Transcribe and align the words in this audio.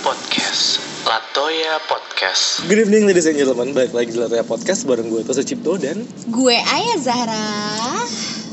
Podcast. 0.00 0.80
Latoya 1.04 1.76
Podcast. 1.84 2.64
Good 2.64 2.80
evening 2.80 3.04
ladies 3.04 3.28
and 3.28 3.36
gentlemen, 3.36 3.76
balik 3.76 3.92
lagi 3.92 4.08
di 4.08 4.16
Latoya 4.16 4.40
Podcast 4.40 4.88
bareng 4.88 5.12
gue 5.12 5.20
Tosa 5.20 5.44
Cipto 5.44 5.76
dan 5.76 6.08
Gue 6.32 6.56
Ayah 6.56 6.96
Zahra. 6.96 7.44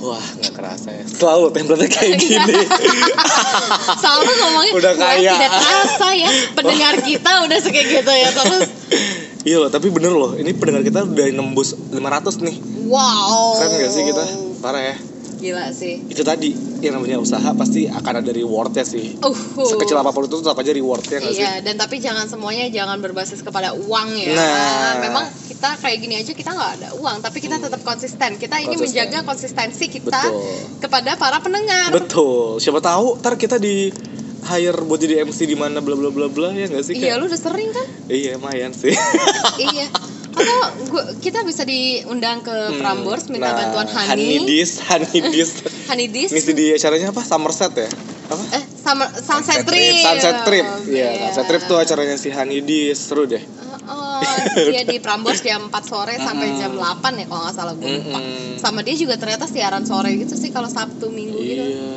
Wah 0.04 0.20
gak 0.44 0.52
kerasa 0.52 0.92
ya, 0.92 1.08
selalu 1.08 1.56
template 1.56 1.88
kayak 1.88 2.20
gini 2.20 2.56
Selalu 4.04 4.32
ngomongin 4.36 4.74
Udah 4.76 4.92
gue 4.92 5.00
kaya. 5.02 5.32
tidak 5.32 5.52
terasa 5.56 6.08
ya 6.12 6.30
pendengar 6.52 6.94
kita 7.08 7.32
udah 7.48 7.58
suka 7.64 7.82
gitu 7.88 8.12
ya 8.12 8.30
terus. 8.36 8.68
Iya 9.48 9.58
loh, 9.64 9.70
tapi 9.72 9.88
bener 9.88 10.12
loh, 10.12 10.36
ini 10.36 10.52
pendengar 10.52 10.84
kita 10.84 11.08
udah 11.08 11.26
nembus 11.32 11.72
500 11.72 12.44
nih 12.44 12.58
Wow. 12.84 13.56
Keren 13.56 13.80
gak 13.80 13.92
sih 13.96 14.04
kita? 14.04 14.24
Parah 14.60 14.84
ya 14.84 14.96
Gila 15.40 15.72
sih. 15.72 16.04
Itu 16.12 16.28
tadi, 16.28 16.52
yang 16.82 16.96
namanya 17.00 17.18
usaha 17.20 17.50
pasti 17.54 17.86
akan 17.86 18.14
ada 18.24 18.32
rewardnya 18.32 18.84
sih 18.84 19.20
Uh. 19.20 19.36
Sekecil 19.60 20.00
apa 20.00 20.16
pun 20.16 20.26
itu 20.26 20.40
tetap 20.40 20.56
aja 20.58 20.72
rewardnya 20.72 21.18
gak 21.20 21.34
sih? 21.36 21.44
Iya, 21.44 21.54
dan 21.60 21.76
tapi 21.76 22.00
jangan 22.00 22.26
semuanya 22.32 22.72
jangan 22.72 22.98
berbasis 23.04 23.44
kepada 23.44 23.76
uang 23.76 24.16
ya. 24.16 24.32
Nah. 24.32 24.94
Memang 25.04 25.26
kita 25.52 25.76
kayak 25.76 25.98
gini 26.00 26.16
aja 26.16 26.32
kita 26.32 26.56
nggak 26.56 26.72
ada 26.80 26.90
uang, 26.96 27.20
tapi 27.20 27.44
kita 27.44 27.60
tetap 27.60 27.84
konsisten. 27.84 28.40
Kita 28.40 28.56
ini 28.64 28.80
Konsisten. 28.80 29.12
menjaga 29.12 29.20
konsistensi 29.28 29.86
kita 29.92 30.24
Betul. 30.24 30.80
kepada 30.80 31.12
para 31.20 31.38
pendengar. 31.44 31.92
Betul, 31.92 32.64
siapa 32.64 32.80
tahu 32.80 33.20
ntar 33.20 33.36
kita 33.36 33.60
di 33.60 33.92
hire 34.40 34.80
buat 34.88 35.00
jadi 35.04 35.28
MC 35.28 35.46
di 35.46 35.58
mana 35.60 35.84
bla 35.84 36.00
bla 36.00 36.10
bla 36.10 36.32
bla 36.32 36.50
ya 36.56 36.72
gak 36.72 36.84
sih 36.88 36.96
Iya, 36.96 37.20
lu 37.20 37.28
udah 37.28 37.38
sering 37.38 37.70
kan? 37.76 37.86
Iya 38.08 38.40
lumayan 38.40 38.72
sih 38.72 38.96
iya. 39.60 39.92
Atau 40.40 40.60
gua, 40.88 41.04
kita 41.20 41.44
bisa 41.44 41.68
diundang 41.68 42.40
ke 42.40 42.80
Prambors 42.80 43.28
minta 43.28 43.52
Nah, 43.52 43.56
bantuan 43.60 43.88
Hani. 43.92 44.40
Honeydis, 44.40 44.80
Honeydis 44.88 45.50
Honeydis. 45.92 46.30
Ngisi 46.34 46.52
di 46.56 46.66
acaranya 46.72 47.12
apa? 47.12 47.22
Somerset 47.22 47.74
ya? 47.76 47.90
Apa? 48.30 48.44
Eh, 48.56 48.64
summer, 48.78 49.08
sunset 49.10 49.66
trip. 49.66 50.06
Sunset 50.06 50.36
Trip. 50.46 50.66
Iya, 50.88 51.10
Sunset 51.34 51.46
Trip 51.50 51.62
tuh 51.66 51.78
acaranya 51.82 52.16
si 52.16 52.30
Honeydis, 52.30 52.98
seru 53.02 53.26
deh. 53.26 53.42
Oh, 53.90 54.22
dia 54.70 54.86
di 54.86 55.02
Prambors 55.02 55.42
jam 55.42 55.66
4 55.66 55.74
sore 55.82 56.14
sampai 56.22 56.54
jam 56.62 56.78
8 56.78 57.10
ya 57.18 57.26
kalau 57.26 57.42
nggak 57.42 57.56
salah 57.58 57.74
gue 57.74 57.90
lupa. 57.90 58.22
Sama 58.62 58.86
dia 58.86 58.94
juga 58.94 59.18
ternyata 59.18 59.50
siaran 59.50 59.82
sore 59.82 60.14
gitu 60.14 60.38
sih 60.38 60.54
kalau 60.54 60.70
Sabtu 60.70 61.10
Minggu 61.10 61.42
gitu. 61.42 61.66
Iya. 61.66 61.90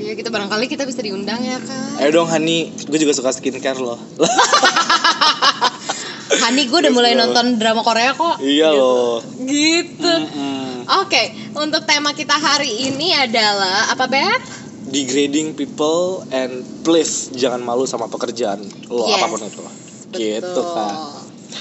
Iya, 0.00 0.12
kita 0.16 0.32
barangkali 0.32 0.64
kita 0.64 0.88
bisa 0.88 1.04
diundang 1.04 1.44
ya 1.44 1.60
kan. 1.60 2.00
Ayo 2.00 2.08
dong 2.08 2.32
Hani, 2.32 2.72
gue 2.72 2.98
juga 2.98 3.12
suka 3.12 3.36
skincare 3.36 3.76
loh. 3.76 4.00
Hani 6.32 6.62
gue 6.64 6.78
udah 6.78 6.92
mulai 6.92 7.12
Gitu. 7.12 7.20
nonton 7.20 7.46
drama 7.56 7.82
Korea 7.82 8.14
kok. 8.14 8.38
iya 8.38 8.70
loh. 8.70 9.18
Gitu. 9.40 10.06
Mm-mm. 10.06 10.86
Oke, 11.00 11.22
untuk 11.54 11.82
tema 11.84 12.10
kita 12.12 12.34
hari 12.34 12.70
ini 12.84 13.10
adalah 13.10 13.90
apa 13.90 14.06
Beb? 14.06 14.40
Degrading 14.86 15.54
people 15.54 16.22
and 16.28 16.50
please 16.82 17.30
jangan 17.30 17.58
malu 17.60 17.82
sama 17.84 18.06
pekerjaan 18.06 18.58
lo 18.86 19.06
Yes. 19.06 19.16
apa 19.16 19.26
pun 19.26 19.40
itu. 19.40 19.62
Gitu 20.12 20.42
Betul. 20.42 20.66
kan. 20.66 20.94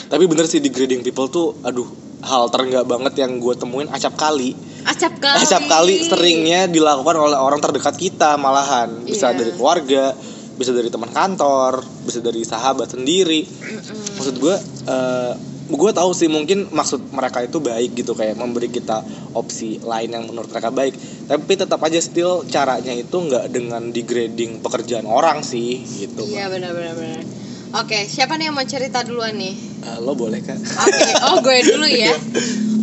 Tapi 0.08 0.23
bener 0.26 0.45
sih 0.45 0.58
degrading 0.58 1.02
people 1.02 1.26
tuh, 1.28 1.54
aduh 1.59 1.86
hal 2.20 2.50
terenggak 2.50 2.83
banget 2.83 3.14
yang 3.17 3.38
gue 3.38 3.54
temuin 3.54 3.86
acap 3.88 4.14
kali. 4.16 4.54
Acap 4.81 5.14
kali. 5.16 5.38
Acap 5.39 5.64
kali 5.66 5.95
seringnya 6.00 6.66
dilakukan 6.66 7.16
oleh 7.16 7.38
orang 7.38 7.58
terdekat 7.59 7.95
kita 7.95 8.33
malahan 8.36 9.02
bisa 9.04 9.30
Iya. 9.30 9.38
dari 9.38 9.52
keluarga, 9.52 10.14
bisa 10.56 10.72
dari 10.72 10.89
teman 10.89 11.08
kantor, 11.08 11.80
bisa 12.02 12.20
dari 12.20 12.42
sahabat 12.42 12.89
sendiri. 12.89 13.45
Mm-mm. 13.45 14.09
Maksud 14.20 14.36
gue, 14.38 14.56
eh 14.86 15.34
gue 15.70 15.92
tahu 15.94 16.12
sih 16.12 16.25
mungkin 16.25 16.66
maksud 16.73 17.14
mereka 17.14 17.45
itu 17.45 17.62
baik 17.62 17.94
gitu 17.94 18.17
kayak 18.17 18.34
memberi 18.36 18.67
kita 18.67 19.06
opsi 19.38 19.78
lain 19.80 20.09
yang 20.11 20.26
menurut 20.26 20.50
mereka 20.50 20.73
baik. 20.73 20.98
Tapi 21.23 21.53
tetap 21.56 21.78
aja 21.80 22.02
still 22.02 22.42
caranya 22.44 22.92
itu 22.92 23.14
nggak 23.14 23.53
dengan 23.53 23.94
degrading 23.94 24.59
pekerjaan 24.59 25.06
orang 25.06 25.45
sih 25.45 25.80
gitu. 25.86 26.26
Iya 26.26 26.50
benar 26.50 26.73
benar 26.73 26.98
benar. 26.98 27.22
Oke, 27.70 28.09
siapa 28.09 28.34
nih 28.34 28.50
yang 28.50 28.58
mau 28.58 28.66
cerita 28.66 29.05
duluan 29.05 29.38
nih? 29.38 29.54
Eh, 29.86 29.98
lo 30.02 30.17
boleh 30.17 30.42
kan? 30.42 30.58
Oke, 30.58 31.05
oh 31.30 31.38
gue 31.38 31.58
dulu 31.70 31.86
ya. 32.02 32.17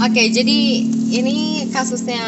Oke, 0.06 0.30
jadi 0.30 0.58
ini 1.10 1.66
kasusnya 1.74 2.22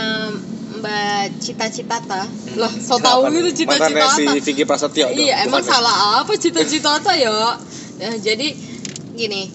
Mbak 0.83 1.39
Cita 1.39 1.71
Citata. 1.71 2.27
Loh, 2.59 2.71
so 2.83 2.99
tau 2.99 3.31
gitu 3.31 3.63
Cita 3.63 3.79
Mantannya 3.79 4.11
si. 4.11 4.27
Vicky 4.43 4.67
Prasetyo 4.67 5.07
Iya, 5.07 5.47
emang 5.47 5.63
ya? 5.63 5.71
salah 5.71 5.97
apa 6.19 6.35
Cita 6.35 6.67
Citata 6.67 7.15
ya? 7.15 7.55
Ya, 7.99 8.11
jadi 8.19 8.55
gini. 9.19 9.51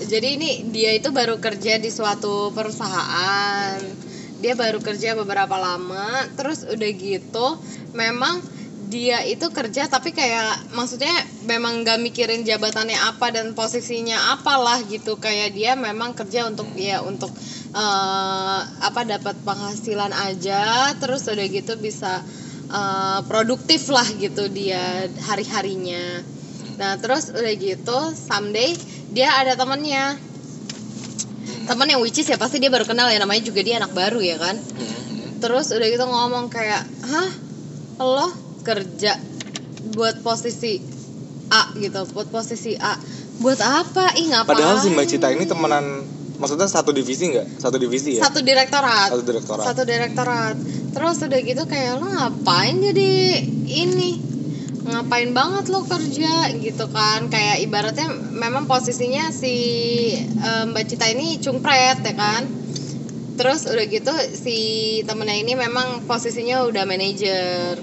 Jadi 0.00 0.28
ini 0.40 0.50
dia 0.72 0.96
itu 0.96 1.12
baru 1.12 1.36
kerja 1.38 1.76
di 1.76 1.92
suatu 1.92 2.50
perusahaan. 2.56 3.78
Dia 4.40 4.56
baru 4.56 4.80
kerja 4.80 5.14
beberapa 5.14 5.56
lama, 5.56 6.26
terus 6.34 6.64
udah 6.66 6.90
gitu 6.96 7.46
memang 7.94 8.42
dia 8.94 9.24
itu 9.24 9.48
kerja 9.48 9.88
tapi 9.88 10.12
kayak 10.12 10.76
maksudnya 10.76 11.10
memang 11.48 11.82
gak 11.82 11.98
mikirin 11.98 12.44
jabatannya 12.46 12.94
apa 12.94 13.32
dan 13.32 13.56
posisinya 13.56 14.38
apalah 14.38 14.78
gitu 14.86 15.16
kayak 15.18 15.56
dia 15.56 15.74
memang 15.74 16.12
kerja 16.12 16.46
untuk 16.46 16.68
ya 16.76 17.00
untuk 17.02 17.32
eh, 17.74 18.60
apa 18.62 19.02
dapat 19.02 19.34
penghasilan 19.42 20.12
aja 20.12 20.94
terus 21.00 21.26
udah 21.26 21.46
gitu 21.48 21.74
bisa 21.80 22.22
eh, 22.70 23.20
produktif 23.26 23.88
lah 23.90 24.06
gitu 24.20 24.46
dia 24.52 25.08
hari 25.26 25.42
harinya 25.48 26.22
nah 26.74 26.98
terus 26.98 27.30
udah 27.30 27.54
gitu 27.54 27.98
someday 28.14 28.74
dia 29.14 29.30
ada 29.30 29.54
temennya. 29.54 30.18
Temen 31.64 31.86
yang 31.88 32.02
which 32.02 32.18
is 32.20 32.28
ya 32.28 32.36
pasti 32.36 32.60
dia 32.60 32.68
baru 32.68 32.84
kenal 32.84 33.08
ya 33.08 33.16
namanya 33.22 33.40
juga 33.46 33.64
dia 33.64 33.80
anak 33.80 33.94
baru 33.94 34.20
ya 34.20 34.36
kan? 34.36 34.58
Hmm. 34.58 35.40
terus 35.40 35.70
udah 35.70 35.86
gitu 35.86 36.04
ngomong 36.04 36.50
kayak 36.50 36.82
hah? 37.06 37.30
Lo 38.02 38.28
kerja 38.66 39.16
buat 39.94 40.24
posisi 40.24 40.80
A 41.52 41.70
gitu 41.78 42.04
buat 42.12 42.28
posisi 42.32 42.74
A. 42.80 42.98
Buat 43.38 43.60
apa? 43.62 44.18
Ih 44.18 44.34
ngapain? 44.34 44.56
Padahal 44.56 44.76
si 44.82 44.88
Mbak 44.90 45.06
Cita 45.10 45.28
ini 45.30 45.44
temenan, 45.44 46.06
maksudnya 46.38 46.66
satu 46.70 46.90
divisi 46.90 47.30
nggak? 47.30 47.60
Satu 47.60 47.76
divisi 47.78 48.18
ya? 48.18 48.26
satu 48.26 48.40
direktorat. 48.42 49.10
Satu 49.14 49.22
direktorat. 49.22 49.64
satu 49.64 49.82
direktorat. 49.86 50.56
Terus 50.94 51.16
udah 51.22 51.40
gitu 51.42 51.62
kayak 51.66 51.98
lo 52.02 52.06
ngapain 52.08 52.78
jadi 52.78 53.10
ini 53.68 54.33
ngapain 54.84 55.32
banget 55.32 55.72
lo 55.72 55.80
kerja 55.88 56.52
gitu 56.60 56.84
kan. 56.92 57.32
Kayak 57.32 57.64
ibaratnya 57.64 58.08
memang 58.12 58.68
posisinya 58.68 59.32
si 59.32 59.54
eh, 60.20 60.64
Mbak 60.68 60.84
Cita 60.88 61.06
ini 61.08 61.40
cungpret 61.40 62.04
ya 62.04 62.14
kan. 62.14 62.42
Terus 63.34 63.66
udah 63.66 63.86
gitu 63.90 64.14
si 64.30 64.58
temennya 65.02 65.36
ini 65.42 65.52
memang 65.58 66.06
posisinya 66.06 66.68
udah 66.68 66.84
manajer. 66.86 67.80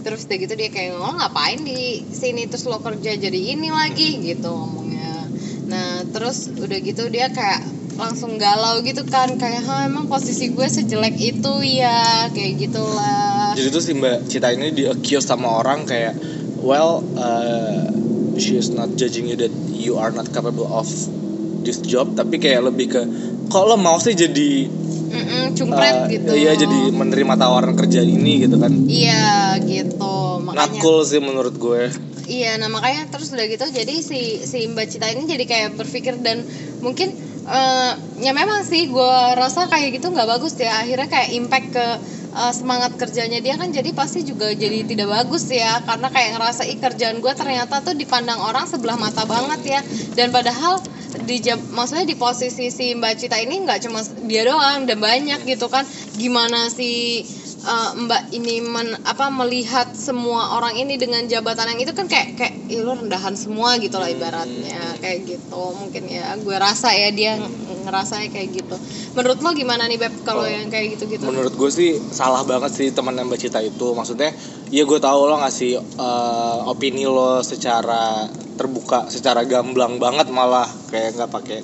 Terus 0.00 0.24
udah 0.24 0.38
gitu 0.40 0.54
dia 0.56 0.70
kayak 0.72 0.96
lo 0.96 1.10
ngapain 1.18 1.60
di 1.60 2.06
sini? 2.08 2.48
Terus 2.48 2.64
lo 2.70 2.80
kerja 2.80 3.12
jadi 3.18 3.40
ini 3.58 3.68
lagi 3.68 4.22
gitu 4.22 4.48
ngomongnya. 4.48 5.28
Nah 5.68 6.06
terus 6.08 6.48
udah 6.54 6.78
gitu 6.80 7.10
dia 7.12 7.28
kayak 7.28 7.66
langsung 8.00 8.40
galau 8.40 8.80
gitu 8.80 9.04
kan. 9.04 9.36
Kayak 9.36 9.68
ha 9.68 9.84
emang 9.84 10.08
posisi 10.08 10.54
gue 10.56 10.64
sejelek 10.64 11.20
itu 11.20 11.52
ya? 11.60 12.32
Kayak 12.32 12.52
gitulah 12.70 13.27
Jadi 13.58 13.74
tuh 13.74 13.82
si 13.82 13.90
Mbak 13.90 14.30
Cita 14.30 14.54
ini 14.54 14.70
di 14.70 14.86
accuse 14.86 15.26
sama 15.26 15.50
orang 15.58 15.82
kayak 15.82 16.14
well 16.62 17.02
uh, 17.18 17.90
she 18.38 18.54
is 18.54 18.70
not 18.70 18.94
judging 18.94 19.26
you 19.26 19.34
that 19.34 19.50
you 19.74 19.98
are 19.98 20.14
not 20.14 20.30
capable 20.30 20.70
of 20.70 20.86
this 21.66 21.82
job. 21.82 22.14
Tapi 22.14 22.38
kayak 22.38 22.70
lebih 22.70 22.86
ke 22.86 23.02
kok 23.50 23.64
lo 23.66 23.74
mau 23.74 23.98
sih 23.98 24.14
jadi 24.14 24.70
Mm-mm, 25.08 25.56
cungpret 25.58 26.04
uh, 26.04 26.06
gitu? 26.06 26.30
iya 26.36 26.52
jadi 26.54 26.92
menerima 26.94 27.34
tawaran 27.34 27.74
kerja 27.74 27.98
ini 28.04 28.46
gitu 28.46 28.62
kan? 28.62 28.70
Iya 28.86 29.58
gitu. 29.66 30.38
Not 30.38 30.54
makanya 30.54 30.78
cool 30.78 31.02
sih 31.02 31.18
menurut 31.18 31.58
gue. 31.58 31.90
Iya, 32.28 32.60
nah 32.60 32.68
makanya 32.68 33.08
terus 33.08 33.32
udah 33.32 33.48
gitu 33.48 33.64
jadi 33.72 34.04
si 34.04 34.44
si 34.44 34.68
Mbak 34.68 34.86
Cita 34.86 35.08
ini 35.10 35.24
jadi 35.24 35.44
kayak 35.48 35.80
berpikir 35.80 36.20
dan 36.20 36.44
mungkin 36.84 37.10
eh, 37.48 37.92
ya 38.20 38.32
memang 38.36 38.62
sih 38.68 38.86
gue 38.92 39.16
rasa 39.34 39.66
kayak 39.66 39.98
gitu 39.98 40.14
nggak 40.14 40.28
bagus 40.28 40.54
ya. 40.60 40.84
Akhirnya 40.84 41.08
kayak 41.10 41.32
impact 41.34 41.68
ke 41.72 41.86
eh, 42.34 42.52
semangat 42.52 42.96
kerjanya 43.00 43.40
dia 43.40 43.56
kan 43.56 43.72
jadi 43.72 43.90
pasti 43.96 44.24
juga 44.26 44.52
jadi 44.52 44.84
tidak 44.84 45.08
bagus 45.08 45.48
ya. 45.48 45.80
Karena 45.84 46.08
kayak 46.12 46.36
ngerasa 46.36 46.62
ih 46.68 46.78
kerjaan 46.80 47.18
gue 47.24 47.32
ternyata 47.36 47.80
tuh 47.80 47.94
dipandang 47.96 48.40
orang 48.40 48.68
sebelah 48.68 48.96
mata 49.00 49.24
banget 49.24 49.60
ya. 49.64 49.80
Dan 50.16 50.32
padahal 50.34 50.80
di 51.24 51.40
jam 51.40 51.56
maksudnya 51.72 52.04
di 52.04 52.16
posisi 52.18 52.68
si 52.68 52.92
Mbak 52.92 53.14
Cita 53.16 53.40
ini 53.40 53.64
nggak 53.64 53.88
cuma 53.88 54.04
dia 54.28 54.44
doang 54.44 54.84
dan 54.84 54.98
banyak 55.00 55.40
gitu 55.48 55.66
kan. 55.72 55.84
Gimana 56.16 56.68
si 56.68 57.24
eh, 57.60 57.90
Mbak 57.96 58.22
ini 58.32 58.60
men, 58.60 58.94
apa 59.02 59.26
melihat 59.28 59.90
semua 59.90 60.54
orang 60.54 60.74
ini 60.74 60.94
dengan 60.94 61.24
jabatan 61.24 61.68
yang 61.68 61.80
itu 61.80 61.90
kan 61.90 62.04
kayak 62.04 62.34
kayak 62.34 62.54
"Ih, 62.66 62.80
lu 62.80 62.94
rendahan 62.94 63.34
semua 63.34 63.74
gitu 63.76 63.96
lah 63.96 64.06
ibaratnya. 64.06 64.94
Kayak 64.98 65.18
gitu 65.26 65.62
mungkin 65.74 66.06
ya. 66.06 66.36
Gue 66.36 66.54
rasa 66.56 66.90
ya 66.90 67.10
dia 67.10 67.34
ng- 67.34 67.50
ngerasanya 67.82 68.28
kayak 68.28 68.48
gitu. 68.54 68.76
Menurut 69.12 69.38
lo 69.38 69.50
gimana 69.52 69.84
nih 69.84 69.98
beb 69.98 70.14
kalau 70.22 70.42
Oh. 70.42 70.48
yang 70.48 70.68
kayak 70.68 70.94
gitu 70.94 71.08
gitu 71.08 71.24
menurut 71.24 71.50
gue 71.50 71.70
sih 71.72 71.96
salah 72.08 72.42
banget 72.42 72.70
sih 72.70 72.88
teman 72.88 73.16
Mbak 73.16 73.38
Cita 73.38 73.58
itu. 73.58 73.90
Maksudnya 73.90 74.30
ya 74.68 74.84
gue 74.84 74.98
tahu 74.98 75.20
lo 75.24 75.38
ngasih 75.38 75.72
uh, 75.96 76.68
opini 76.68 77.02
lo 77.02 77.40
secara 77.42 78.28
terbuka 78.54 79.08
secara 79.08 79.42
gamblang 79.42 79.96
banget 79.96 80.28
malah. 80.28 80.68
Kayak 80.88 81.16
nggak 81.16 81.30
pakai 81.32 81.58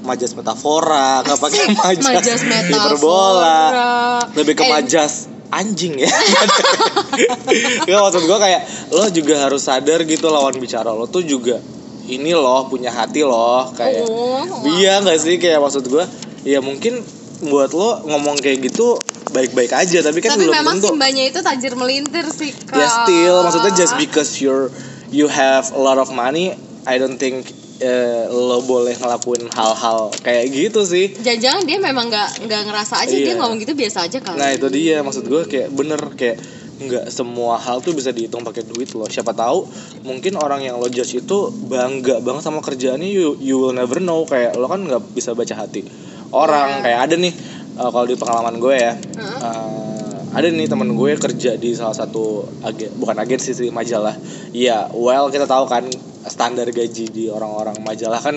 majas 0.00 0.32
metafora 0.32 1.20
nggak 1.20 1.38
pakai 1.38 1.62
majas, 1.78 2.04
majas 2.06 2.40
hiperbola. 2.40 3.60
Metafora 3.66 3.90
lebih 4.32 4.54
ke 4.54 4.64
Eh, 4.64 4.70
majas 4.70 5.12
anjing 5.50 5.98
ya. 5.98 6.10
Ya 7.90 7.98
maksud 8.00 8.22
gue 8.24 8.38
kayak 8.38 8.62
lo 8.94 9.06
juga 9.10 9.34
harus 9.50 9.66
sadar 9.66 10.06
gitu 10.06 10.30
lawan 10.30 10.56
bicara 10.56 10.94
lo 10.94 11.10
tuh 11.10 11.26
juga 11.26 11.58
ini 12.06 12.32
loh 12.34 12.66
punya 12.70 12.90
hati 12.90 13.22
loh 13.26 13.70
kayak 13.74 14.06
Oh, 14.06 14.42
iya 14.78 15.02
nggak 15.02 15.18
sih? 15.18 15.36
Kayak 15.36 15.62
maksud 15.62 15.84
gue 15.90 16.04
ya 16.46 16.62
mungkin 16.62 17.02
buat 17.50 17.72
lo 17.72 18.04
ngomong 18.04 18.36
kayak 18.40 18.70
gitu 18.70 19.00
baik-baik 19.30 19.72
aja 19.72 19.98
tapi 20.02 20.18
kan 20.20 20.34
tapi 20.34 20.44
belum 20.50 20.54
memang 20.60 20.76
tentu. 20.82 20.88
simbanya 20.92 21.22
itu 21.24 21.38
tajir 21.40 21.72
melintir 21.78 22.26
sih 22.28 22.50
kak. 22.66 22.76
ya 22.76 22.88
still 23.06 23.46
maksudnya 23.46 23.72
just 23.72 23.94
because 23.96 24.42
you're 24.42 24.68
you 25.14 25.30
have 25.30 25.70
a 25.72 25.80
lot 25.80 25.96
of 25.96 26.10
money 26.10 26.52
I 26.84 26.98
don't 26.98 27.16
think 27.16 27.46
eh, 27.80 28.24
lo 28.28 28.60
boleh 28.62 28.94
ngelakuin 28.94 29.48
hal-hal 29.48 30.12
kayak 30.20 30.46
gitu 30.48 30.84
sih 30.84 31.10
jangan 31.16 31.64
dia 31.64 31.76
memang 31.76 32.06
nggak 32.06 32.44
nggak 32.44 32.62
ngerasa 32.64 33.00
aja 33.00 33.10
dia 33.10 33.32
Iya. 33.32 33.36
ngomong 33.36 33.58
gitu 33.58 33.72
biasa 33.72 34.04
aja 34.04 34.18
kan 34.18 34.36
Nah 34.36 34.52
itu 34.52 34.68
dia 34.68 35.00
maksud 35.00 35.24
gue 35.24 35.42
kayak 35.44 35.68
bener 35.70 36.00
kayak 36.14 36.38
nggak 36.80 37.08
semua 37.08 37.56
hal 37.56 37.80
tuh 37.80 37.92
bisa 37.92 38.08
dihitung 38.08 38.40
pakai 38.40 38.64
duit 38.64 38.88
loh. 38.90 39.04
Siapa 39.04 39.32
tahu 39.32 39.68
mungkin 40.00 40.36
orang 40.36 40.60
yang 40.62 40.76
lo 40.76 40.88
judge 40.88 41.12
itu 41.18 41.38
bangga 41.66 42.20
banget 42.20 42.40
sama 42.40 42.60
kerjaannya 42.60 43.04
you 43.04 43.36
you 43.36 43.56
will 43.58 43.72
never 43.72 43.96
know 43.98 44.24
kayak 44.24 44.56
lo 44.56 44.64
kan 44.64 44.80
nggak 44.80 45.12
bisa 45.12 45.32
baca 45.32 45.52
hati 45.54 45.84
orang 46.30 46.80
Iya. 46.80 46.82
kayak 46.82 47.00
ada 47.04 47.14
nih 47.18 47.34
uh, 47.76 47.90
kalau 47.90 48.06
di 48.06 48.16
pengalaman 48.16 48.56
gue 48.56 48.74
ya 48.74 48.92
Heeh. 48.96 49.38
uh, 49.40 49.92
ada 50.30 50.46
nih 50.46 50.64
temen 50.64 50.94
gue 50.94 51.10
kerja 51.16 51.52
di 51.54 51.74
salah 51.74 51.92
satu 51.92 52.24
agen 52.62 52.96
bukan 52.96 53.16
agensi 53.18 53.52
sih 53.52 53.68
majalah. 53.68 54.16
Iya 54.50 54.88
well 54.94 55.28
kita 55.28 55.44
tahu 55.44 55.66
kan 55.66 55.84
standar 56.28 56.68
gaji 56.68 57.08
di 57.08 57.24
orang-orang 57.32 57.80
majalah 57.80 58.20
kan 58.20 58.36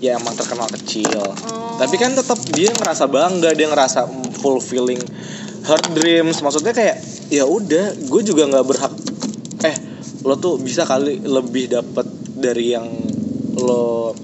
ya 0.00 0.16
emang 0.16 0.34
terkenal 0.34 0.66
kecil. 0.72 1.12
Oh. 1.20 1.76
Tapi 1.76 1.94
kan 2.00 2.16
tetap 2.16 2.40
dia 2.56 2.72
ngerasa 2.72 3.04
bangga, 3.06 3.52
dia 3.52 3.68
ngerasa 3.68 4.08
fulfilling 4.40 5.00
her 5.68 5.80
dreams. 5.92 6.40
Maksudnya 6.40 6.72
kayak 6.72 6.96
ya 7.28 7.44
udah, 7.44 7.94
gue 7.94 8.22
juga 8.24 8.48
nggak 8.48 8.66
berhak. 8.66 8.92
Eh, 9.60 9.76
lo 10.24 10.40
tuh 10.40 10.56
bisa 10.56 10.88
kali 10.88 11.20
lebih 11.20 11.68
dapat 11.70 12.08
dari 12.40 12.72
yang 12.72 12.88
lo 13.60 14.16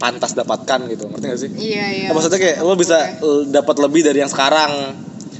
pantas 0.00 0.32
dapatkan 0.32 0.88
gitu, 0.88 1.12
ngerti 1.12 1.26
gak 1.28 1.40
sih? 1.44 1.50
iya 1.60 1.84
iya 1.92 2.06
Ya, 2.08 2.16
maksudnya 2.16 2.40
kayak 2.40 2.64
lo 2.64 2.72
bisa 2.72 3.20
dapat 3.52 3.76
lebih 3.78 4.00
dari 4.02 4.18
yang 4.24 4.32
sekarang. 4.32 4.96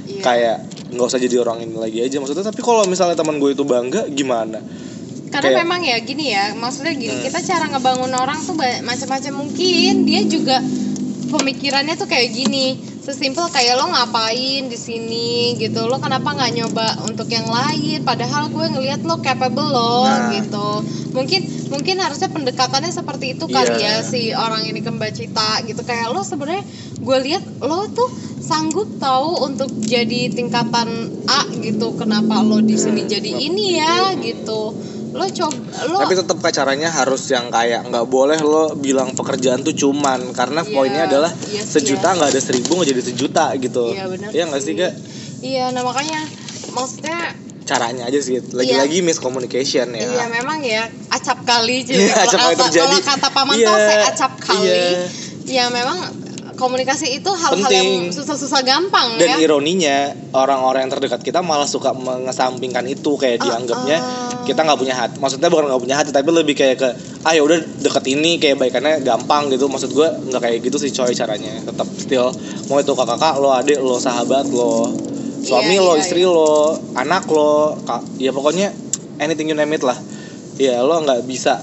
Iya. 0.07 0.21
Kayak 0.21 0.57
nggak 0.91 1.07
usah 1.07 1.19
jadi 1.23 1.39
orang 1.39 1.65
ini 1.65 1.75
lagi 1.75 1.99
aja 2.03 2.21
maksudnya. 2.21 2.45
Tapi 2.45 2.61
kalau 2.61 2.85
misalnya 2.85 3.17
teman 3.17 3.41
gue 3.41 3.51
itu 3.51 3.65
bangga, 3.65 4.07
gimana? 4.11 4.61
Karena 5.31 5.47
kayak- 5.49 5.59
memang 5.61 5.81
ya 5.81 5.97
gini 5.99 6.25
ya 6.29 6.45
maksudnya 6.53 6.93
gini 6.93 7.15
Hmm. 7.15 7.23
kita 7.25 7.39
cara 7.41 7.65
ngebangun 7.67 8.13
orang 8.13 8.39
tuh 8.39 8.53
macam-macam 8.57 9.33
mungkin 9.33 10.03
dia 10.03 10.21
juga 10.25 10.59
pemikirannya 11.27 11.95
tuh 11.95 12.05
kayak 12.05 12.29
gini 12.29 12.65
sesimpel 13.01 13.47
kayak 13.47 13.75
lo 13.75 13.87
ngapain 13.87 14.67
di 14.67 14.77
sini 14.77 15.31
gitu 15.55 15.87
lo 15.87 15.97
kenapa 15.97 16.31
nggak 16.31 16.51
nyoba 16.53 16.87
untuk 17.03 17.25
yang 17.27 17.47
lain 17.47 18.03
padahal 18.03 18.45
gue 18.47 18.65
ngelihat 18.69 19.01
lo 19.01 19.17
capable 19.19 19.65
lo 19.65 20.03
Nah. 20.03 20.29
gitu 20.29 20.67
mungkin 21.11 21.41
mungkin 21.67 21.95
harusnya 21.97 22.27
pendekatannya 22.27 22.91
seperti 22.91 23.33
itu 23.33 23.47
kali 23.47 23.73
Iya. 23.73 24.03
ya 24.03 24.03
si 24.03 24.21
orang 24.29 24.63
ini 24.65 24.79
ke 24.79 24.91
Mbak 24.91 25.11
Cita 25.13 25.63
gitu 25.63 25.81
kayak 25.81 26.11
lo 26.11 26.21
sebenarnya 26.21 26.61
gue 26.97 27.17
lihat 27.21 27.43
lo 27.59 27.87
tuh 27.89 28.11
sanggup 28.37 28.99
tahu 28.99 29.39
untuk 29.45 29.71
jadi 29.79 30.27
tingkatan 30.29 30.87
A 31.25 31.41
gitu 31.57 31.95
kenapa 31.95 32.43
lo 32.43 32.59
di 32.59 32.75
sini 32.75 33.01
Hmm. 33.01 33.09
jadi 33.09 33.31
ini 33.41 33.65
ya 33.77 34.13
gitu 34.15 34.75
lo 35.11 35.25
coba 35.25 35.59
lo 35.85 35.97
Tapi 35.99 36.13
tetap 36.15 36.37
caranya 36.41 36.89
harus 36.89 37.23
yang 37.27 37.47
kayak 37.47 37.83
nggak 37.85 38.05
boleh 38.05 38.39
lo 38.39 38.73
bilang 38.73 39.11
pekerjaan 39.11 39.59
tuh 39.59 39.71
cuman 39.71 40.31
karena 40.31 40.61
Iya, 40.61 40.71
poinnya 40.71 41.03
adalah 41.05 41.31
iya 41.45 41.61
sih 41.61 41.77
sejuta 41.77 42.07
ya. 42.07 42.15
nggak 42.15 42.29
ada 42.29 42.41
seribu 42.41 42.71
nggak 42.73 42.89
jadi 42.89 43.01
sejuta 43.05 43.45
gitu. 43.57 43.83
Iya, 43.89 44.05
benar 44.07 44.29
Iya 44.29 44.43
nggak 44.45 44.61
sih 44.61 44.73
kak? 44.73 44.93
iya 45.41 45.65
nah 45.69 45.81
makanya 45.81 46.19
maksudnya 46.69 47.19
Caranya 47.61 48.03
aja 48.05 48.19
sih. 48.19 48.41
Lagi-lagi 48.41 48.99
miscommunication 49.01 49.91
ya. 49.91 50.03
iya 50.03 50.25
memang 50.27 50.59
ya 50.59 50.83
acap 51.09 51.43
kali 51.43 51.83
cuy 51.85 51.93
Iya, 51.97 52.15
acap 52.21 52.39
kali 52.41 52.55
terjadi. 52.57 52.87
kalau 52.89 53.01
kata 53.05 53.27
paman 53.29 53.53
Iya, 53.53 53.67
tau 53.67 53.77
saya 53.77 54.05
acap 54.07 54.31
kali 54.39 54.65
iya. 54.65 55.05
ya 55.45 55.65
memang 55.69 55.97
komunikasi 56.53 57.15
itu 57.15 57.31
hal-hal 57.31 57.57
Penting. 57.63 57.89
yang 58.05 58.13
susah-susah 58.13 58.61
gampang 58.61 59.17
Dan 59.17 59.29
ya 59.29 59.37
ironinya 59.41 59.97
orang-orang 60.31 60.85
yang 60.85 60.91
terdekat 60.91 61.21
kita 61.21 61.39
malah 61.39 61.65
suka 61.65 61.89
mengesampingkan 61.91 62.85
itu 62.85 63.15
kayak 63.15 63.39
Ah, 63.39 63.45
dianggapnya 63.49 63.97
ah. 63.97 64.30
Kita 64.47 64.61
nggak 64.65 64.79
punya 64.79 64.95
hati. 64.95 65.15
Maksudnya 65.19 65.49
bukan 65.51 65.65
nggak 65.69 65.81
punya 65.81 65.95
hati 65.99 66.09
tapi 66.09 66.29
lebih 66.31 66.55
kayak 66.57 66.77
ke 66.79 66.89
ah 67.25 67.31
ya 67.33 67.41
udah 67.45 67.57
deket 67.81 68.03
ini 68.09 68.41
kayak 68.41 68.57
baikannya 68.57 69.01
gampang 69.05 69.49
gitu. 69.53 69.67
Maksud 69.69 69.91
gue 69.93 70.07
nggak 70.31 70.41
kayak 70.41 70.57
gitu 70.65 70.77
sih 70.81 70.91
coy 70.93 71.13
caranya. 71.13 71.61
Tetap 71.65 71.87
still 71.97 72.31
mau 72.69 72.79
itu 72.79 72.93
kakak 72.93 73.35
lo, 73.39 73.51
adik 73.53 73.79
lo, 73.79 73.99
sahabat 73.99 74.47
lo, 74.49 74.89
suami 75.43 75.75
Iya, 75.77 75.85
lo, 75.85 75.93
iya, 75.95 76.01
istri 76.01 76.21
iya. 76.23 76.31
lo, 76.31 76.77
anak 76.95 77.27
lo, 77.27 77.75
kak, 77.83 78.01
ya 78.21 78.31
pokoknya 78.31 78.71
anything 79.19 79.51
you 79.51 79.57
name 79.57 79.73
it 79.75 79.83
lah. 79.83 79.97
Ya 80.55 80.79
lo 80.81 81.01
nggak 81.01 81.25
bisa 81.25 81.59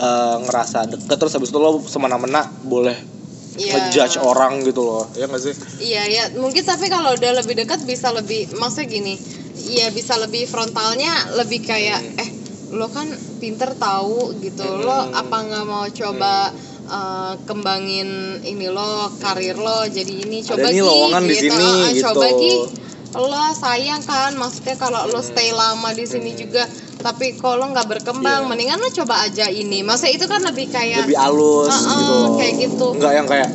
eh, 0.00 0.36
ngerasa 0.42 0.90
deket 0.90 1.16
terus 1.16 1.32
habis 1.36 1.50
itu 1.52 1.58
lo 1.60 1.80
semena-mena 1.86 2.44
boleh 2.64 3.14
Iya. 3.54 3.86
ngejudge 3.86 4.18
orang 4.18 4.66
gitu 4.66 4.82
loh. 4.82 5.06
Ya 5.14 5.30
nggak 5.30 5.42
sih? 5.42 5.54
Iya 5.78 6.02
ya 6.10 6.24
mungkin 6.42 6.66
tapi 6.66 6.90
kalau 6.90 7.14
udah 7.14 7.38
lebih 7.38 7.54
dekat 7.54 7.86
bisa 7.86 8.10
lebih 8.10 8.50
maksudnya 8.58 8.90
gini 8.90 9.14
Iya 9.64 9.88
bisa 9.90 10.14
lebih 10.16 10.44
frontalnya 10.44 11.10
lebih 11.34 11.60
kayak 11.60 12.00
Hmm. 12.00 12.20
eh 12.20 12.30
lo 12.70 12.88
kan 12.88 13.06
pinter 13.38 13.72
tahu 13.74 14.34
gitu 14.38 14.60
Hmm. 14.62 14.82
lo 14.82 14.98
apa 15.10 15.36
nggak 15.40 15.64
mau 15.64 15.86
coba 15.86 16.52
eh, 16.84 17.32
kembangin 17.42 18.08
ini 18.42 18.68
lo 18.68 18.84
karir 19.16 19.56
lo 19.56 19.88
jadi 19.88 20.14
ini 20.20 20.44
coba 20.44 20.68
nih 20.68 20.84
Gi, 20.84 20.92
gitu. 21.32 21.40
sini, 21.48 21.64
ah, 21.64 21.88
gitu. 21.88 22.04
coba 22.04 22.26
Gi 22.30 22.54
lo 23.14 23.44
sayang 23.54 24.02
kan 24.02 24.34
maksudnya 24.34 24.74
kalau 24.74 25.06
lo 25.06 25.16
Hmm. 25.16 25.24
stay 25.24 25.48
lama 25.50 25.94
di 25.94 26.04
sini 26.04 26.34
juga 26.34 26.66
tapi 26.98 27.36
kalau 27.36 27.70
nggak 27.70 27.88
berkembang 27.88 28.42
Iya. 28.42 28.48
mendingan 28.48 28.78
lo 28.78 28.88
coba 28.92 29.22
aja 29.22 29.46
ini 29.46 29.80
maksudnya 29.80 30.12
itu 30.14 30.26
kan 30.26 30.40
lebih 30.42 30.66
kayak 30.68 31.04
lebih 31.04 31.16
halus 31.16 31.70
Ah, 31.70 31.78
ah, 31.78 31.96
gitu 31.96 32.16
kayak 32.36 32.54
gitu. 32.60 32.86
nggak 32.92 33.12
yang 33.14 33.26
kayak 33.26 33.48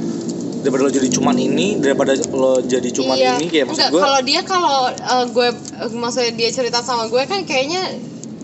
daripada 0.59 0.81
lo 0.87 0.91
jadi 0.91 1.09
cuman 1.09 1.35
ini 1.39 1.67
daripada 1.79 2.13
lo 2.35 2.59
jadi 2.63 2.89
cuman 2.91 3.15
iya. 3.15 3.35
ini 3.39 3.47
kayak 3.47 3.71
maksud 3.71 3.79
Enggak, 3.79 3.91
gue 3.95 4.01
kalau 4.03 4.21
dia 4.23 4.41
kalau 4.43 4.79
uh, 4.91 5.25
gue 5.31 5.49
uh, 5.55 5.91
maksudnya 5.95 6.31
dia 6.35 6.49
cerita 6.51 6.83
sama 6.83 7.07
gue 7.07 7.23
kan 7.23 7.47
kayaknya 7.47 7.83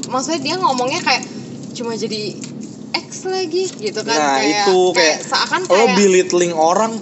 maksudnya 0.07 0.41
dia 0.41 0.55
ngomongnya 0.59 1.01
kayak 1.03 1.23
cuma 1.75 1.93
jadi 1.99 2.39
X 2.95 3.27
lagi 3.27 3.67
gitu 3.67 4.01
kan. 4.07 4.15
Nah 4.15 4.39
kayak, 4.39 4.67
itu 4.71 4.79
kayak, 4.95 5.17
seakan 5.27 5.61
lo 5.67 5.75
kayak 5.75 5.95
belittling 5.99 6.53
orang 6.55 6.93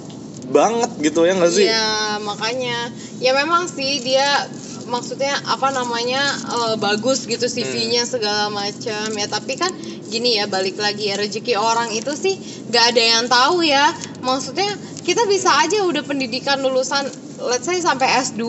banget 0.50 0.92
gitu 1.02 1.26
ya 1.26 1.34
nggak 1.38 1.54
sih? 1.54 1.66
Iya, 1.70 2.20
makanya. 2.26 2.78
Ya 3.22 3.32
memang 3.38 3.70
sih 3.70 4.02
dia 4.02 4.50
maksudnya 4.90 5.34
apa 5.48 5.72
namanya 5.72 6.22
eh, 6.54 6.76
bagus 6.82 7.24
gitu 7.30 7.48
Hmm. 7.48 7.56
CV-nya 7.56 8.04
segala 8.04 8.52
macam 8.52 9.08
ya 9.16 9.28
tapi 9.32 9.56
kan 9.56 9.72
gini 10.12 10.38
ya 10.38 10.46
balik 10.46 10.78
lagi 10.78 11.10
ya 11.10 11.18
rezeki 11.18 11.58
orang 11.58 11.90
itu 11.96 12.14
sih 12.14 12.38
gak 12.70 12.94
ada 12.94 13.02
yang 13.02 13.26
tahu 13.30 13.66
ya. 13.66 13.94
Maksudnya 14.22 14.70
kita 15.04 15.28
bisa 15.28 15.52
aja 15.60 15.84
udah 15.84 16.02
pendidikan 16.08 16.64
lulusan 16.64 17.04
let's 17.52 17.68
say 17.68 17.78
sampai 17.84 18.08
S2 18.24 18.42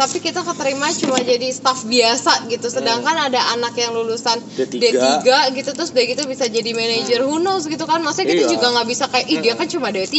tapi 0.00 0.16
kita 0.18 0.40
keterima 0.40 0.88
cuma 0.90 1.20
jadi 1.20 1.48
staff 1.50 1.84
biasa 1.84 2.48
gitu 2.48 2.66
sedangkan 2.66 3.12
ada 3.22 3.52
anak 3.52 3.74
yang 3.74 3.92
lulusan 3.92 4.40
D3. 4.50 4.72
D3 4.80 5.28
gitu 5.52 5.70
terus 5.70 5.90
udah 5.90 6.04
gitu 6.06 6.22
bisa 6.24 6.44
jadi 6.46 6.72
manajer 6.72 7.20
who 7.20 7.36
knows 7.36 7.64
gitu 7.64 7.84
kan 7.84 8.00
maksudnya 8.00 8.30
kita 8.30 8.38
Iya. 8.40 8.50
juga 8.50 8.66
nggak 8.70 8.88
bisa 8.88 9.04
kayak 9.06 9.26
ih 9.26 9.38
dia 9.38 9.54
kan 9.54 9.66
cuma 9.66 9.88
D3 9.88 10.16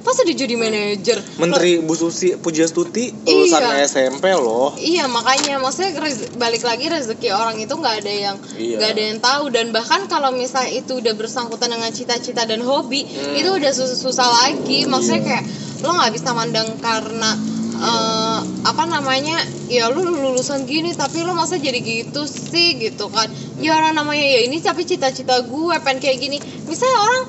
masa 0.00 0.20
dia 0.22 0.36
jadi 0.36 0.54
manajer 0.54 1.18
Menteri 1.36 1.80
Bu 1.80 1.94
Susi 1.94 2.36
Pujastuti 2.36 3.10
lulusan 3.20 3.58
Iya. 3.64 3.82
SMP 3.84 4.30
loh 4.32 4.76
Iya 4.76 5.04
makanya 5.06 5.58
maksudnya 5.58 5.98
balik 6.34 6.62
lagi 6.62 6.86
rezeki 6.86 7.28
orang 7.30 7.58
itu 7.58 7.72
nggak 7.72 7.96
ada 7.98 8.12
yang 8.12 8.36
Iya. 8.54 8.76
nggak 8.76 8.90
ada 8.92 9.02
yang 9.04 9.18
tahu 9.18 9.44
dan 9.50 9.66
bahkan 9.68 10.06
kalau 10.06 10.30
misalnya 10.30 10.70
itu 10.72 10.94
udah 10.94 11.12
bersangkutan 11.12 11.68
dengan 11.68 11.90
cita-cita 11.90 12.44
dan 12.44 12.60
hobi 12.60 13.02
Hmm. 13.02 13.34
itu 13.34 13.50
udah 13.50 13.70
sus- 13.70 13.98
susah 13.98 14.30
lagi 14.40 14.84
maksudnya 14.84 15.18
Iya. 15.18 15.28
kayak 15.32 15.44
lo 15.80 15.90
nggak 15.92 16.12
bisa 16.12 16.30
mandang 16.30 16.68
karena 16.78 17.30
eh, 17.74 18.38
apa 18.64 18.84
namanya? 18.86 19.36
Ya 19.66 19.90
lu 19.90 20.04
lulusan 20.04 20.64
gini 20.64 20.92
tapi 20.92 21.24
lo 21.24 21.34
masa 21.34 21.56
jadi 21.56 21.80
gitu 21.80 22.24
sih 22.24 22.78
gitu 22.78 23.10
kan? 23.10 23.26
Ya 23.58 23.74
orang 23.74 23.96
namanya 23.96 24.22
ya 24.22 24.40
ini 24.46 24.60
tapi 24.60 24.84
cita-cita 24.84 25.42
gue 25.42 25.74
pengen 25.80 25.98
kayak 25.98 26.18
gini. 26.20 26.38
Misalnya 26.66 26.98
orang 27.00 27.22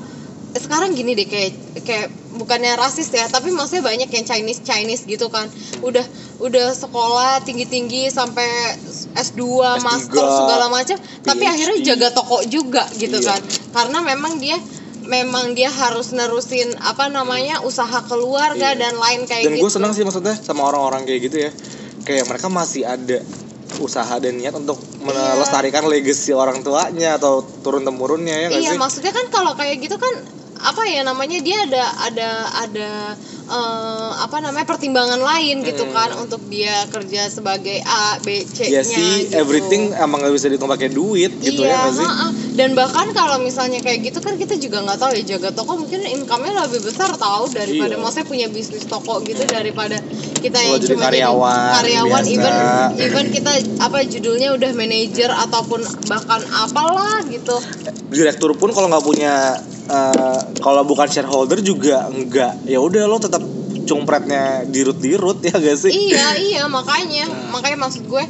sekarang 0.55 0.95
gini 0.95 1.11
deh 1.13 1.27
kayak 1.27 1.51
kayak 1.83 2.07
bukannya 2.35 2.79
rasis 2.79 3.11
ya 3.11 3.27
tapi 3.27 3.51
maksudnya 3.51 3.83
banyak 3.83 4.07
yang 4.07 4.23
Chinese 4.23 4.63
Chinese 4.63 5.03
gitu 5.03 5.27
kan. 5.27 5.47
Udah 5.83 6.03
udah 6.39 6.71
sekolah 6.71 7.43
tinggi 7.43 7.67
tinggi 7.67 8.07
sampai 8.11 8.75
S2, 9.15 9.39
master 9.79 10.23
segala 10.23 10.67
macam 10.67 10.95
tapi 11.23 11.43
akhirnya 11.43 11.79
jaga 11.83 12.11
toko 12.11 12.43
juga 12.47 12.87
gitu 12.95 13.19
Iya. 13.19 13.35
kan. 13.35 13.41
Karena 13.71 13.99
memang 14.03 14.39
dia 14.39 14.55
memang 15.05 15.53
dia 15.53 15.69
harus 15.69 16.11
nerusin 16.11 16.73
apa 16.81 17.07
namanya 17.07 17.61
usaha 17.61 18.01
keluarga 18.05 18.73
Iya. 18.73 18.81
dan 18.81 18.93
lain 18.97 19.21
kayak 19.25 19.45
dan 19.45 19.53
gitu. 19.57 19.63
gue 19.65 19.71
senang 19.71 19.93
sih 19.93 20.03
maksudnya 20.03 20.35
sama 20.35 20.65
orang-orang 20.65 21.05
kayak 21.05 21.21
gitu 21.29 21.37
ya. 21.45 21.51
Kayak 22.05 22.29
mereka 22.29 22.47
masih 22.49 22.85
ada 22.85 23.21
usaha 23.81 24.15
dan 24.21 24.37
niat 24.37 24.53
untuk 24.53 24.77
melestarikan 25.01 25.89
legacy 25.89 26.31
orang 26.31 26.61
tuanya 26.61 27.17
atau 27.17 27.41
turun 27.61 27.81
temurunnya 27.81 28.47
ya 28.47 28.49
iya 28.53 28.71
sih? 28.71 28.79
maksudnya 28.79 29.11
kan 29.11 29.25
kalau 29.33 29.51
kayak 29.57 29.81
gitu 29.81 29.97
kan 29.97 30.13
apa 30.55 30.87
ya 30.87 31.03
namanya 31.03 31.43
dia 31.43 31.57
ada 31.67 31.83
ada 32.07 32.29
ada 32.63 32.89
eh, 33.45 34.11
apa 34.23 34.39
namanya 34.39 34.63
pertimbangan 34.63 35.19
lain 35.19 35.61
gitu 35.61 35.83
kan 35.91 36.15
untuk 36.15 36.39
dia 36.47 36.87
kerja 36.87 37.27
sebagai 37.27 37.83
A 37.83 38.17
B 38.23 38.39
C 38.41 38.71
ya 38.71 38.79
nya 38.79 38.87
sih 38.87 39.27
gitu. 39.27 39.35
everything 39.35 39.91
emang 39.93 40.23
gak 40.23 40.31
bisa 40.31 40.47
dihitung 40.47 40.71
pakai 40.71 40.89
duit 40.89 41.35
gitu 41.43 41.67
iya, 41.67 41.75
ya 41.75 41.77
nggak 41.83 41.93
sih 41.99 42.07
ha-ha. 42.07 42.27
dan 42.55 42.69
bahkan 42.71 43.07
kalau 43.11 43.37
misalnya 43.43 43.83
kayak 43.83 44.07
gitu 44.07 44.23
kan 44.23 44.39
kita 44.39 44.55
juga 44.55 44.79
nggak 44.81 44.95
tahu 44.97 45.11
ya 45.13 45.23
jaga 45.35 45.49
toko 45.51 45.75
mungkin 45.75 46.01
income-nya 46.01 46.51
lebih 46.71 46.81
besar 46.87 47.11
tahu 47.13 47.51
daripada 47.51 47.93
Iya. 47.95 48.01
maksudnya 48.01 48.25
punya 48.25 48.47
bisnis 48.47 48.87
toko 48.87 49.19
gitu 49.21 49.43
daripada 49.45 49.99
kita 50.39 50.55
Kalau 50.55 50.71
yang 50.71 50.81
jadi 50.81 50.95
cuma 50.95 51.03
karyawan, 51.11 51.71
karyawan 51.83 52.23
biasa. 52.23 52.33
even 52.33 52.53
even 53.03 53.25
kita 53.29 53.51
apa 53.83 53.97
judulnya 54.07 54.55
udah 54.55 54.71
manajer 54.71 55.29
ataupun 55.29 55.83
bahkan 56.07 56.41
apalah 56.63 57.21
gitu 57.27 57.59
direktur 58.07 58.55
pun 58.55 58.71
kalau 58.71 58.87
nggak 58.87 59.03
punya 59.03 59.33
eh, 59.85 60.39
kalau 60.59 60.83
bukan 60.83 61.05
shareholder 61.05 61.61
juga 61.61 62.09
enggak. 62.09 62.65
Ya 62.65 62.81
udah 62.81 63.05
lo 63.05 63.17
tetap 63.17 63.41
cumpretnya 63.85 64.65
dirut-dirut 64.65 65.45
ya 65.45 65.53
gak 65.53 65.77
sih? 65.77 65.91
Iya 65.93 66.27
iya 66.51 66.63
makanya. 66.65 67.29
Makanya 67.53 67.77
maksud 67.79 68.05
gue 68.05 68.23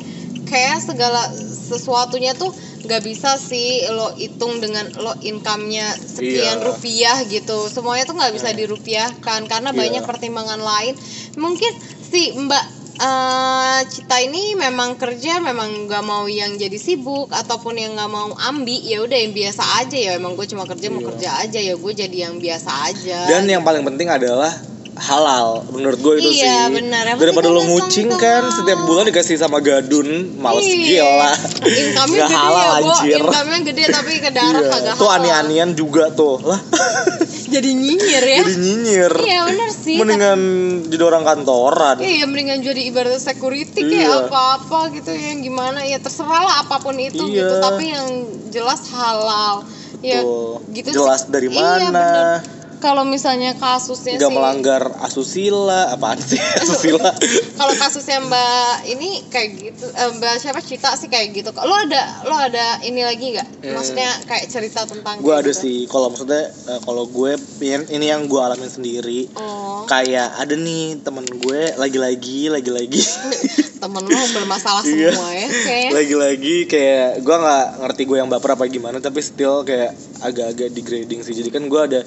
kayak 0.46 0.84
segala 0.84 1.22
sesuatunya 1.66 2.38
tuh 2.38 2.54
nggak 2.86 3.02
bisa 3.02 3.34
sih 3.42 3.82
lo 3.90 4.14
hitung 4.14 4.62
dengan 4.62 4.86
lo 5.02 5.18
income-nya 5.18 5.90
sekian 5.98 6.62
Iya. 6.62 6.66
rupiah 6.70 7.18
gitu. 7.26 7.66
Semuanya 7.66 8.06
tuh 8.06 8.14
nggak 8.14 8.30
bisa 8.36 8.54
dirupiahkan 8.54 9.50
karena 9.50 9.74
Iya. 9.74 9.80
banyak 9.80 10.04
pertimbangan 10.06 10.62
lain. 10.62 10.94
Mungkin 11.34 11.72
si 12.06 12.38
mbak 12.38 12.75
eh, 12.96 13.80
Cita 13.86 14.18
ini 14.20 14.56
memang 14.56 14.96
kerja 14.96 15.40
memang 15.40 15.88
nggak 15.88 16.04
mau 16.04 16.26
yang 16.26 16.56
jadi 16.56 16.76
sibuk 16.76 17.32
ataupun 17.32 17.76
yang 17.76 17.96
nggak 17.96 18.12
mau 18.12 18.32
ambi 18.40 18.82
ya 18.84 19.04
udah 19.04 19.16
yang 19.16 19.34
biasa 19.34 19.64
aja 19.84 19.98
ya 19.98 20.12
emang 20.16 20.34
gue 20.34 20.48
cuma 20.48 20.64
kerja 20.64 20.88
mau 20.90 21.00
Iya. 21.00 21.08
kerja 21.12 21.30
aja 21.44 21.60
ya 21.60 21.74
gue 21.76 21.92
jadi 21.94 22.18
yang 22.30 22.36
biasa 22.40 22.72
aja 22.88 23.20
dan 23.28 23.44
yang 23.46 23.64
paling 23.64 23.84
penting 23.84 24.08
adalah 24.08 24.52
halal 24.98 25.68
menurut 25.70 26.00
gue 26.00 26.14
itu 26.18 26.30
Iya, 26.34 26.72
sih. 26.72 26.74
benar. 26.74 27.04
Yang 27.06 27.20
daripada 27.20 27.48
lo 27.50 27.62
ngucing 27.62 28.08
kan 28.12 28.48
setiap 28.50 28.80
bulan 28.82 29.04
dikasih 29.06 29.36
sama 29.36 29.60
gadun 29.60 30.08
males 30.36 30.64
Iya. 30.64 31.04
gila. 31.04 31.32
Income-nya 31.62 32.16
Nggak 32.18 32.30
gede 32.30 32.38
halal, 32.38 32.64
ya 32.64 32.72
anjir. 32.96 33.20
income-nya 33.20 33.60
gede 33.66 33.84
tapi 33.92 34.12
ke 34.18 34.30
darah 34.30 34.56
Iya, 34.58 34.72
kagak 34.72 34.96
tuh 34.96 35.10
ani-anian 35.10 35.70
juga 35.72 36.08
tuh. 36.10 36.40
Lah. 36.42 36.60
Jadi 37.54 37.70
nyinyir 37.72 38.24
ya. 38.26 38.42
Jadi 38.42 38.56
nyinyir. 38.58 39.14
Iya 39.22 39.40
bener 39.46 39.70
sih. 39.72 39.96
Mendingan 39.96 40.40
jadi 40.88 41.04
orang 41.04 41.24
kantoran. 41.24 41.96
Tapi- 41.96 42.10
iya 42.10 42.26
mendingan 42.26 42.60
jadi 42.60 42.82
ibarat 42.86 43.16
security 43.18 43.80
kayak 43.82 44.02
Iya. 44.02 44.26
apa-apa 44.26 44.80
gitu 44.92 45.12
yang 45.12 45.40
gimana. 45.40 45.80
Ya 45.82 46.00
terserah 46.00 46.42
lah 46.42 46.56
apa 46.62 46.80
pun 46.80 46.96
itu 46.96 47.22
Iya. 47.22 47.36
gitu. 47.38 47.56
Tapi 47.62 47.84
yang 47.86 48.08
jelas 48.50 48.82
halal. 48.90 49.62
Ya 50.02 50.20
Tuh, 50.22 50.60
gitu 50.70 50.90
jelas 50.92 51.24
sih. 51.24 51.30
dari 51.30 51.48
Iya, 51.48 51.56
mana? 51.56 51.86
bener. 51.86 52.36
Kalau 52.86 53.02
misalnya 53.02 53.58
kasusnya 53.58 54.22
nggak 54.22 54.30
sih 54.30 54.38
melanggar 54.38 54.84
asusila 55.02 55.90
apaan 55.90 56.22
sih? 56.22 56.38
Asusila. 56.62 57.10
Kalau 57.58 57.74
kasusnya 57.74 58.22
mbak 58.22 58.86
ini 58.86 59.26
kayak 59.26 59.50
gitu 59.58 59.86
eh, 59.90 60.10
mbak 60.14 60.38
siapa? 60.38 60.62
Cita 60.62 60.94
sih 60.94 61.10
kayak 61.10 61.34
gitu. 61.34 61.50
Lo 61.50 61.74
ada 61.74 62.22
lo 62.30 62.38
ada 62.38 62.78
ini 62.86 63.02
lagi 63.02 63.34
nggak? 63.34 63.66
Hmm. 63.66 63.74
maksudnya 63.74 64.06
kayak 64.30 64.46
cerita 64.46 64.86
tentang 64.86 65.18
gue 65.18 65.34
ada 65.34 65.50
gitu? 65.50 65.66
sih. 65.66 65.78
Kalau 65.90 66.14
maksudnya 66.14 66.46
eh, 66.46 66.80
kalau 66.86 67.10
gue 67.10 67.34
ini- 67.58 67.90
yang 68.06 68.30
gue 68.30 68.38
alamin 68.38 68.70
sendiri. 68.70 69.34
Oh. 69.34 69.82
Kayak 69.90 70.38
ada 70.38 70.54
nih 70.54 71.02
temen 71.02 71.26
gue 71.26 71.74
lagi-lagi 71.76 72.54
lagi-lagi. 72.54 73.02
Temen 73.76 74.02
lo 74.02 74.22
bermasalah 74.32 74.82
Iya. 74.88 75.12
semua 75.12 75.34
ya 75.34 75.48
kayak 75.52 75.92
lagi-lagi 75.92 76.56
kayak 76.66 77.10
gue 77.22 77.36
nggak 77.36 77.66
ngerti 77.82 78.02
gue 78.06 78.18
yang 78.18 78.30
baper 78.32 78.56
apa 78.56 78.66
gimana 78.66 78.98
tapi 78.98 79.20
still 79.20 79.62
kayak 79.62 79.92
agak-agak 80.22 80.70
degrading 80.70 81.22
sih. 81.22 81.34
Jadi 81.34 81.50
kan 81.50 81.66
gue 81.66 81.82
ada 81.82 82.02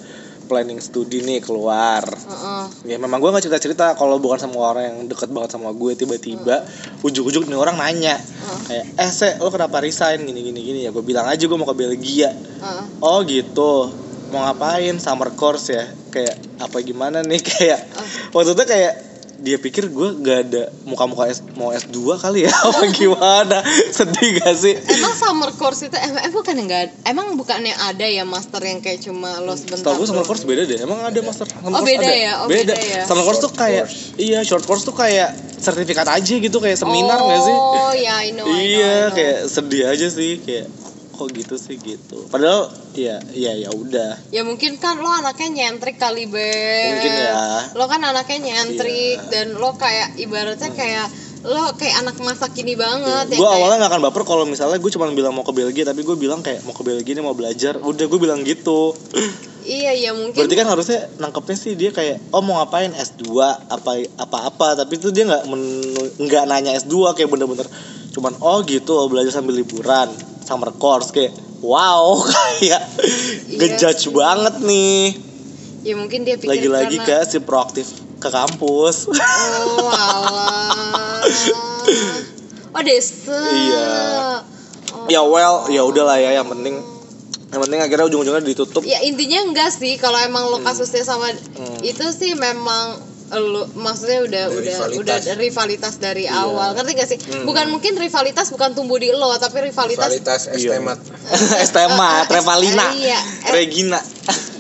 planning 0.49 0.81
studi 0.81 1.21
nih 1.21 1.45
keluar. 1.45 2.03
Heeh. 2.09 2.65
ya 2.89 2.97
memang 2.97 3.21
gue 3.21 3.29
nggak 3.29 3.45
cerita 3.45 3.61
cerita 3.61 3.87
kalau 3.95 4.17
bukan 4.17 4.41
sama 4.41 4.73
orang 4.73 4.85
yang 4.89 4.99
deket 5.07 5.29
banget 5.29 5.55
sama 5.55 5.71
gue 5.77 5.93
tiba-tiba 5.93 6.65
ujuk-ujuk 7.05 7.45
nih 7.47 7.59
orang 7.61 7.77
nanya 7.77 8.17
kayak 8.65 8.85
eh 8.97 9.11
se 9.13 9.37
lo 9.41 9.53
kenapa 9.53 9.81
resign? 9.85 10.25
Gini 10.25 10.41
gini 10.41 10.61
gini. 10.65 10.79
Ya 10.85 10.91
gue 10.91 11.05
bilang 11.05 11.29
aja 11.29 11.41
gue 11.41 11.59
mau 11.59 11.69
ke 11.69 11.77
Belgia. 11.77 12.33
Heeh. 12.33 12.85
oh 13.05 13.21
gitu. 13.29 13.93
Mau 14.29 14.45
ngapain? 14.45 14.97
Summer 15.01 15.33
course 15.33 15.73
ya? 15.73 15.85
Kayak 16.13 16.37
apa 16.61 16.81
gimana 16.85 17.25
nih? 17.25 17.41
Kayak 17.49 17.81
waktu 18.33 18.53
itu 18.57 18.65
kayak 18.69 19.08
dia 19.39 19.55
pikir 19.55 19.87
gue 19.87 20.09
gak 20.19 20.39
ada 20.51 20.67
muka-muka 20.83 21.31
S, 21.31 21.47
mau 21.55 21.71
S2 21.71 22.19
kali 22.19 22.51
ya 22.51 22.53
apa 22.67 22.91
gimana 22.91 23.63
sedih 23.95 24.43
gak 24.43 24.55
sih 24.59 24.75
Emang 24.75 25.15
summer 25.15 25.51
course 25.55 25.87
itu 25.87 25.95
emang 25.95 26.21
eh, 26.27 26.33
bukan 26.35 26.55
yang 26.59 26.67
enggak 26.67 26.87
emang 27.07 27.27
bukan 27.39 27.63
yang 27.63 27.79
ada 27.79 28.03
ya 28.03 28.27
master 28.27 28.59
yang 28.59 28.83
kayak 28.83 28.99
cuma 28.99 29.39
lo 29.39 29.55
sebentar. 29.55 29.95
Setahu 29.95 30.03
gue 30.03 30.07
summer 30.11 30.27
course 30.27 30.43
beda 30.43 30.63
deh. 30.67 30.79
Emang 30.83 30.99
ada 31.01 31.19
master 31.23 31.47
summer 31.47 31.71
Oh, 31.71 31.81
course 31.81 31.87
beda 31.87 32.09
ada? 32.11 32.15
ya? 32.19 32.33
Oh, 32.43 32.49
beda 32.51 32.75
ya? 32.75 33.03
Summer 33.07 33.25
course 33.25 33.41
tuh 33.41 33.53
kayak 33.55 33.87
iya 34.19 34.41
short 34.43 34.65
course 34.67 34.83
tuh 34.83 34.93
kayak 34.93 35.31
sertifikat 35.59 36.07
aja 36.07 36.35
gitu 36.35 36.59
kayak 36.59 36.75
seminar 36.75 37.19
nggak 37.23 37.41
sih? 37.47 37.55
Oh, 37.55 37.93
ya 37.95 38.19
I 38.19 38.35
know. 38.35 38.43
I 38.43 38.51
know, 38.51 38.59
I 38.59 38.67
iya, 38.67 38.95
know. 39.07 39.15
kayak 39.15 39.39
sedih 39.47 39.85
aja 39.87 40.07
sih 40.11 40.43
kayak 40.43 40.67
kok 41.19 41.35
gitu 41.35 41.59
sih 41.59 41.75
gitu. 41.83 42.31
Padahal 42.31 42.71
ya 42.95 43.19
ya 43.35 43.59
ya 43.59 43.75
udah. 43.75 44.31
Ya 44.31 44.47
mungkin 44.47 44.79
kan 44.79 45.03
lo 45.03 45.11
anaknya 45.11 45.51
nyentrik 45.51 45.99
kali 45.99 46.31
be. 46.31 46.55
Mungkin 46.95 47.13
ya. 47.13 47.75
Lo 47.75 47.91
kan 47.91 48.07
anaknya 48.07 48.39
nyentrik 48.55 49.19
Iya. 49.19 49.31
dan 49.35 49.47
lo 49.59 49.75
kayak 49.75 50.15
ibaratnya 50.23 50.71
kayak 50.71 51.11
lo 51.43 51.75
kayak 51.75 52.07
anak 52.07 52.17
masa 52.23 52.47
kini 52.55 52.79
banget 52.79 53.35
ya. 53.35 53.39
Gue 53.39 53.51
awalnya 53.51 53.83
nggak 53.83 53.93
akan 53.99 54.03
baper 54.11 54.23
kalau 54.23 54.47
misalnya 54.47 54.79
gue 54.79 54.91
cuma 54.95 55.11
bilang 55.11 55.35
mau 55.35 55.43
ke 55.43 55.51
Belgia 55.51 55.83
tapi 55.83 56.07
gue 56.07 56.15
bilang 56.15 56.39
kayak 56.39 56.63
mau 56.63 56.75
ke 56.75 56.87
Belgia 56.87 57.19
nih 57.19 57.25
mau 57.27 57.35
belajar. 57.35 57.83
Udah 57.83 58.07
gue 58.07 58.21
bilang 58.23 58.47
gitu. 58.47 58.95
Iya 59.69 59.93
ya 59.93 60.11
mungkin. 60.17 60.33
Berarti 60.33 60.57
kan 60.57 60.65
harusnya 60.65 61.13
nangkepnya 61.21 61.57
sih 61.61 61.77
dia 61.77 61.93
kayak 61.93 62.33
oh 62.33 62.41
mau 62.41 62.57
ngapain 62.57 62.89
S2 62.89 63.37
apa 63.69 64.01
apa 64.17 64.39
apa 64.49 64.67
tapi 64.81 64.97
itu 64.97 65.13
dia 65.13 65.29
nggak 65.29 65.45
nggak 66.25 66.45
nanya 66.49 66.73
S2 66.81 67.13
kayak 67.13 67.29
bener-bener 67.29 67.69
cuman 68.19 68.35
oh 68.41 68.65
gitu 68.67 68.99
oh, 68.99 69.07
belajar 69.07 69.31
sambil 69.31 69.55
liburan 69.55 70.11
summer 70.49 70.73
course 70.73 71.13
kayak 71.13 71.37
wow 71.61 72.17
kayak 72.33 72.81
Iya 73.53 73.59
ngejudge 73.61 74.09
banget 74.09 74.55
nih 74.65 75.13
ya 75.85 75.95
mungkin 75.95 76.25
dia 76.25 76.41
pikir 76.41 76.49
lagi-lagi 76.49 76.97
karena... 77.05 77.21
ke 77.23 77.29
si 77.29 77.39
proaktif 77.45 77.87
ke 78.19 78.29
kampus 78.33 79.07
Oh 79.13 79.93
alah. 79.95 81.23
Oh 82.75 82.83
desa. 82.85 83.33
Iya. 83.33 83.89
Oh. 84.89 85.05
ya 85.09 85.21
well 85.25 85.69
ya 85.69 85.85
udahlah 85.85 86.17
ya 86.17 86.37
yang 86.37 86.49
penting 86.49 86.81
yang 87.49 87.61
penting 87.65 87.81
akhirnya 87.81 88.05
ujung-ujungnya 88.09 88.45
ditutup 88.45 88.83
Ya 88.85 89.01
intinya 89.05 89.41
enggak 89.45 89.73
sih 89.73 89.97
kalau 89.97 90.17
emang 90.21 90.49
lo 90.49 90.61
kasusnya 90.61 91.05
sama 91.05 91.29
Hmm. 91.29 91.81
itu 91.81 92.05
sih 92.13 92.37
memang 92.37 92.97
lo 93.31 93.69
maksudnya 93.75 94.19
udah 94.21 94.43
Ada 94.43 94.55
udah 94.55 94.75
rivalitas. 94.89 94.99
udah 95.21 95.37
rivalitas 95.37 95.95
dari 95.97 96.25
Iya. 96.25 96.39
awal 96.39 96.73
ngerti 96.73 96.93
gak 96.95 97.09
sih 97.09 97.19
Hmm. 97.21 97.45
bukan 97.45 97.69
mungkin 97.69 97.93
rivalitas 97.95 98.49
bukan 98.49 98.73
tumbuh 98.73 98.97
di 98.97 99.11
lo 99.11 99.37
tapi 99.37 99.61
rivalitas 99.63 100.09
Kualitas 100.09 100.43
es 100.49 100.57
Iya. 100.59 100.77
temat. 100.77 100.99
es 101.61 101.71
temat 101.71 102.25
Eh, 102.25 102.27
eh, 102.27 102.35
Revalina 102.35 102.87
iya, 102.95 103.21
eh. 103.45 103.53
Regina 103.53 104.01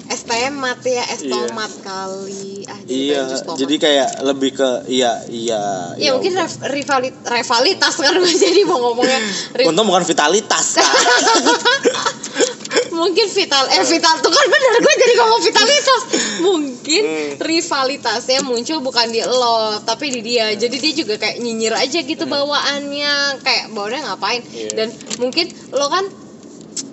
es 0.07 0.23
temat 0.23 0.81
ya 0.83 1.05
es 1.07 1.21
Iya. 1.23 1.33
tomat 1.35 1.73
kali 1.81 2.65
ah 2.67 2.81
jadi 2.83 2.93
iya 2.95 3.23
jadi 3.51 3.75
kayak 3.79 4.09
lebih 4.23 4.51
ke 4.55 4.69
iya 4.87 5.17
iya 5.27 5.63
ya, 5.97 6.13
mungkin 6.13 6.33
udah. 6.33 6.45
rev- 6.45 6.63
rivalit- 6.71 7.21
rivalitas 7.25 7.95
kan 7.95 8.13
gue 8.15 8.33
jadi 8.43 8.61
mau 8.63 8.81
ngomongnya 8.83 9.21
untung 9.65 9.85
bukan 9.87 10.05
vitalitas 10.05 10.77
Kak. 10.77 10.85
mungkin 12.91 13.27
vital 13.27 13.65
eh 13.69 13.83
vital 13.83 14.15
tuh 14.19 14.29
kan 14.29 14.47
bener 14.47 14.73
gue 14.79 14.95
jadi 14.97 15.13
ngomong 15.17 15.43
vitalitas 15.43 16.03
mungkin 16.41 17.03
Hmm. 17.05 17.33
rivalitasnya 17.39 18.41
muncul 18.41 18.81
bukan 18.81 19.09
di 19.09 19.21
lo 19.21 19.77
tapi 19.83 20.09
di 20.11 20.21
dia 20.21 20.51
jadi 20.53 20.73
dia 20.73 20.93
juga 20.95 21.15
kayak 21.17 21.37
nyinyir 21.37 21.75
aja 21.75 22.01
gitu 22.01 22.25
bawaannya 22.25 23.13
kayak 23.41 23.65
bawaannya 23.71 24.01
ngapain 24.05 24.41
Hmm. 24.41 24.71
Dan 24.73 24.89
mungkin 25.19 25.47
lo 25.71 25.87
kan 25.87 26.05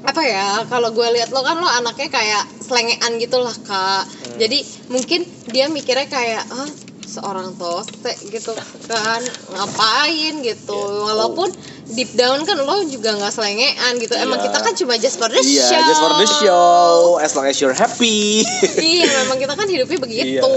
apa 0.01 0.21
ya 0.21 0.47
kalau 0.65 0.89
gue 0.91 1.07
lihat 1.11 1.29
lo 1.29 1.41
kan 1.41 1.55
lo 1.55 1.65
anaknya 1.65 2.09
kayak 2.09 2.43
selengean 2.59 3.17
gitu 3.17 3.37
lah 3.37 3.53
kak 3.55 4.03
Hmm. 4.03 4.37
jadi 4.37 4.59
mungkin 4.87 5.21
dia 5.47 5.65
mikirnya 5.67 6.05
kayak 6.05 6.43
ah 6.45 6.69
seorang 7.05 7.53
toste 7.55 8.11
gitu 8.27 8.51
kan. 8.85 9.21
Ngapain 9.49 10.33
gitu? 10.41 10.75
Iya. 10.75 11.01
walaupun 11.05 11.47
deep 11.87 12.11
down 12.13 12.41
kan 12.41 12.57
lo 12.57 12.81
juga 12.83 13.13
nggak 13.13 13.29
selengean 13.29 13.93
gitu. 13.97 14.13
Emang 14.15 14.37
Iya. 14.37 14.45
kita 14.49 14.57
kan 14.59 14.73
cuma 14.73 14.93
just 14.95 15.15
for 15.15 15.29
the 15.29 15.37
Iya, 15.37 15.63
show. 15.63 15.79
just 15.85 16.01
for 16.01 16.11
the 16.11 16.27
show, 16.41 17.15
as 17.17 17.31
long 17.31 17.45
as 17.45 17.55
you're 17.55 17.71
happy. 17.71 18.41
iya 18.81 19.05
memang 19.23 19.37
kita 19.37 19.53
kan 19.53 19.65
hidupnya 19.65 19.97
begitu. 20.01 20.55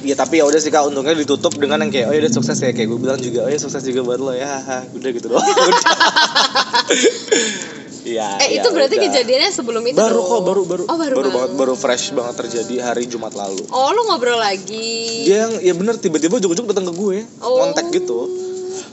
Iya, 0.00 0.14
tapi 0.14 0.38
ya 0.38 0.46
udah 0.46 0.56
sih 0.56 0.70
kak, 0.70 0.86
untungnya 0.86 1.12
ditutup 1.12 1.52
dengan 1.52 1.80
yang 1.80 1.90
kayak, 1.90 2.06
oh 2.06 2.12
ya 2.14 2.18
udah 2.22 2.32
sukses 2.32 2.56
ya, 2.56 2.70
kayak 2.70 2.86
gue 2.86 2.96
bilang 2.96 3.18
juga, 3.18 3.44
oh 3.44 3.50
ya 3.50 3.58
sukses 3.58 3.82
juga 3.82 4.00
buat 4.06 4.16
lo 4.16 4.30
ya, 4.30 4.46
udah 4.96 5.08
gitu 5.10 5.26
doang. 5.26 5.42
Iya. 8.02 8.28
eh 8.38 8.48
ya 8.50 8.58
itu 8.58 8.68
berarti 8.70 8.96
udah. 8.96 9.04
kejadiannya 9.06 9.50
sebelum 9.50 9.82
itu 9.84 9.94
Baru 9.94 10.20
kok, 10.22 10.40
baru 10.42 10.62
baru. 10.64 10.82
oh 10.84 10.96
baru, 10.96 11.14
baru 11.14 11.20
banget. 11.22 11.34
banget, 11.36 11.50
baru 11.54 11.74
fresh 11.74 12.04
banget 12.10 12.34
terjadi 12.38 12.74
hari 12.82 13.04
Jumat 13.04 13.32
lalu. 13.32 13.60
oh 13.66 13.88
lu 13.90 14.02
ngobrol 14.04 14.36
lagi 14.36 15.24
Dia 15.24 15.44
yang, 15.44 15.52
ya 15.58 15.72
bener 15.72 15.96
tiba-tiba 15.96 16.36
ujuk-ujuk 16.36 16.64
datang 16.66 16.86
ke 16.86 16.94
gue, 16.94 17.18
Oh. 17.38 17.60
kontak 17.60 17.88
gitu. 17.90 18.24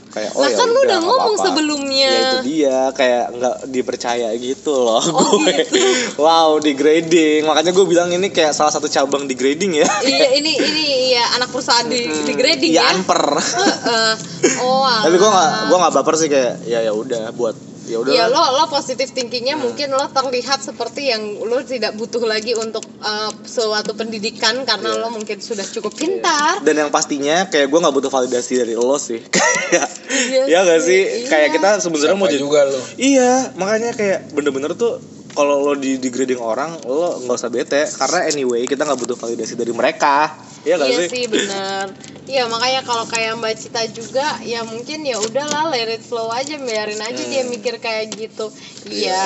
kayak 0.08 0.32
oh 0.32 0.40
Lah 0.40 0.48
ya 0.48 0.56
kan 0.56 0.66
lu 0.66 0.80
udah 0.82 0.98
ngomong 1.00 1.34
apa-apa. 1.34 1.46
sebelumnya. 1.46 2.08
ya 2.08 2.20
itu 2.22 2.38
dia 2.46 2.76
kayak 2.92 3.24
nggak 3.30 3.56
dipercaya 3.66 4.28
gitu 4.34 4.72
loh 4.74 5.04
Oh, 5.04 5.36
gue 5.36 5.52
gitu. 5.58 5.76
wow 6.24 6.56
degrading 6.58 7.44
makanya 7.44 7.70
gue 7.70 7.86
bilang 7.86 8.08
ini 8.08 8.28
kayak 8.28 8.52
salah 8.52 8.68
satu 8.70 8.86
cabang 8.86 9.24
degrading 9.24 9.76
ya 9.76 9.88
iya 10.02 10.32
ini 10.38 10.52
ini 10.54 10.84
ya 11.12 11.24
anak 11.34 11.48
perusahaan 11.48 11.84
di, 11.84 12.08
di 12.24 12.32
grading 12.32 12.70
ya 12.70 12.82
ya. 12.82 12.92
unper 12.94 13.20
Heeh. 13.36 14.12
oh, 14.58 14.88
tapi 15.04 15.14
gue 15.14 15.28
nggak 15.28 15.44
alah. 15.46 15.66
gue 15.66 15.76
nggak 15.78 15.94
baper 15.94 16.14
sih 16.16 16.28
kayak 16.28 16.54
ya 16.64 16.78
ya 16.80 16.92
udah 16.92 17.28
buat 17.30 17.56
ya 17.88 17.98
udah 17.98 18.12
Ya 18.12 18.24
lo 18.28 18.38
lo 18.54 18.64
positif 18.68 19.10
thinkingnya 19.10 19.56
mungkin 19.56 19.90
lo 19.90 20.06
terlihat 20.06 20.60
seperti 20.60 21.08
yang 21.08 21.22
lo 21.40 21.58
tidak 21.60 21.96
butuh 21.96 22.22
lagi 22.22 22.52
untuk 22.52 22.84
uh, 23.00 23.32
suatu 23.42 23.92
pendidikan 23.92 24.62
karena 24.62 24.92
Iya. 24.92 25.00
lo 25.00 25.08
mungkin 25.10 25.40
sudah 25.40 25.64
cukup 25.64 25.92
pintar. 25.92 26.60
dan 26.60 26.74
yang 26.76 26.90
pastinya 26.92 27.48
kayak 27.48 27.66
gue 27.66 27.78
nggak 27.78 27.94
butuh 27.94 28.10
validasi 28.10 28.60
dari 28.60 28.74
lo 28.76 28.96
sih. 28.96 29.18
Kayak 29.68 29.88
Iya 30.08 30.42
ya 30.48 30.58
gak 30.64 30.80
sih, 30.80 31.00
kayak 31.28 31.48
iya. 31.48 31.54
kita 31.60 31.68
sebenarnya 31.84 32.16
mau 32.16 32.24
juga 32.26 32.64
lo. 32.64 32.80
Iya 32.96 33.52
makanya 33.54 33.92
kayak 33.92 34.32
bener-bener 34.32 34.72
tuh 34.72 34.96
kalau 35.30 35.60
lo 35.60 35.76
di 35.76 36.00
degrading 36.00 36.40
orang 36.40 36.80
lo 36.88 37.20
nggak 37.20 37.36
usah 37.36 37.52
bete. 37.52 37.84
Karena 37.86 38.24
anyway 38.24 38.64
kita 38.64 38.88
nggak 38.88 38.96
butuh 38.96 39.14
validasi 39.14 39.54
dari 39.54 39.70
mereka 39.70 40.32
iya 40.68 40.76
gak 40.76 40.84
iya 40.86 40.98
sih 41.00 41.08
sih 41.08 41.24
bener. 41.26 41.84
Iya 42.28 42.44
makanya 42.44 42.84
kalau 42.84 43.08
kayak 43.08 43.40
Mbak 43.40 43.54
Cita 43.56 43.88
juga 43.88 44.36
ya 44.44 44.60
mungkin 44.62 45.00
ya 45.00 45.16
udahlah 45.16 45.72
let 45.72 45.88
it 45.88 46.04
flow 46.04 46.28
aja 46.28 46.60
biarin 46.60 47.00
aja 47.00 47.22
dia 47.24 47.40
Hmm. 47.40 47.48
mikir 47.48 47.80
kayak 47.80 48.12
gitu. 48.12 48.52
Iya 48.84 49.24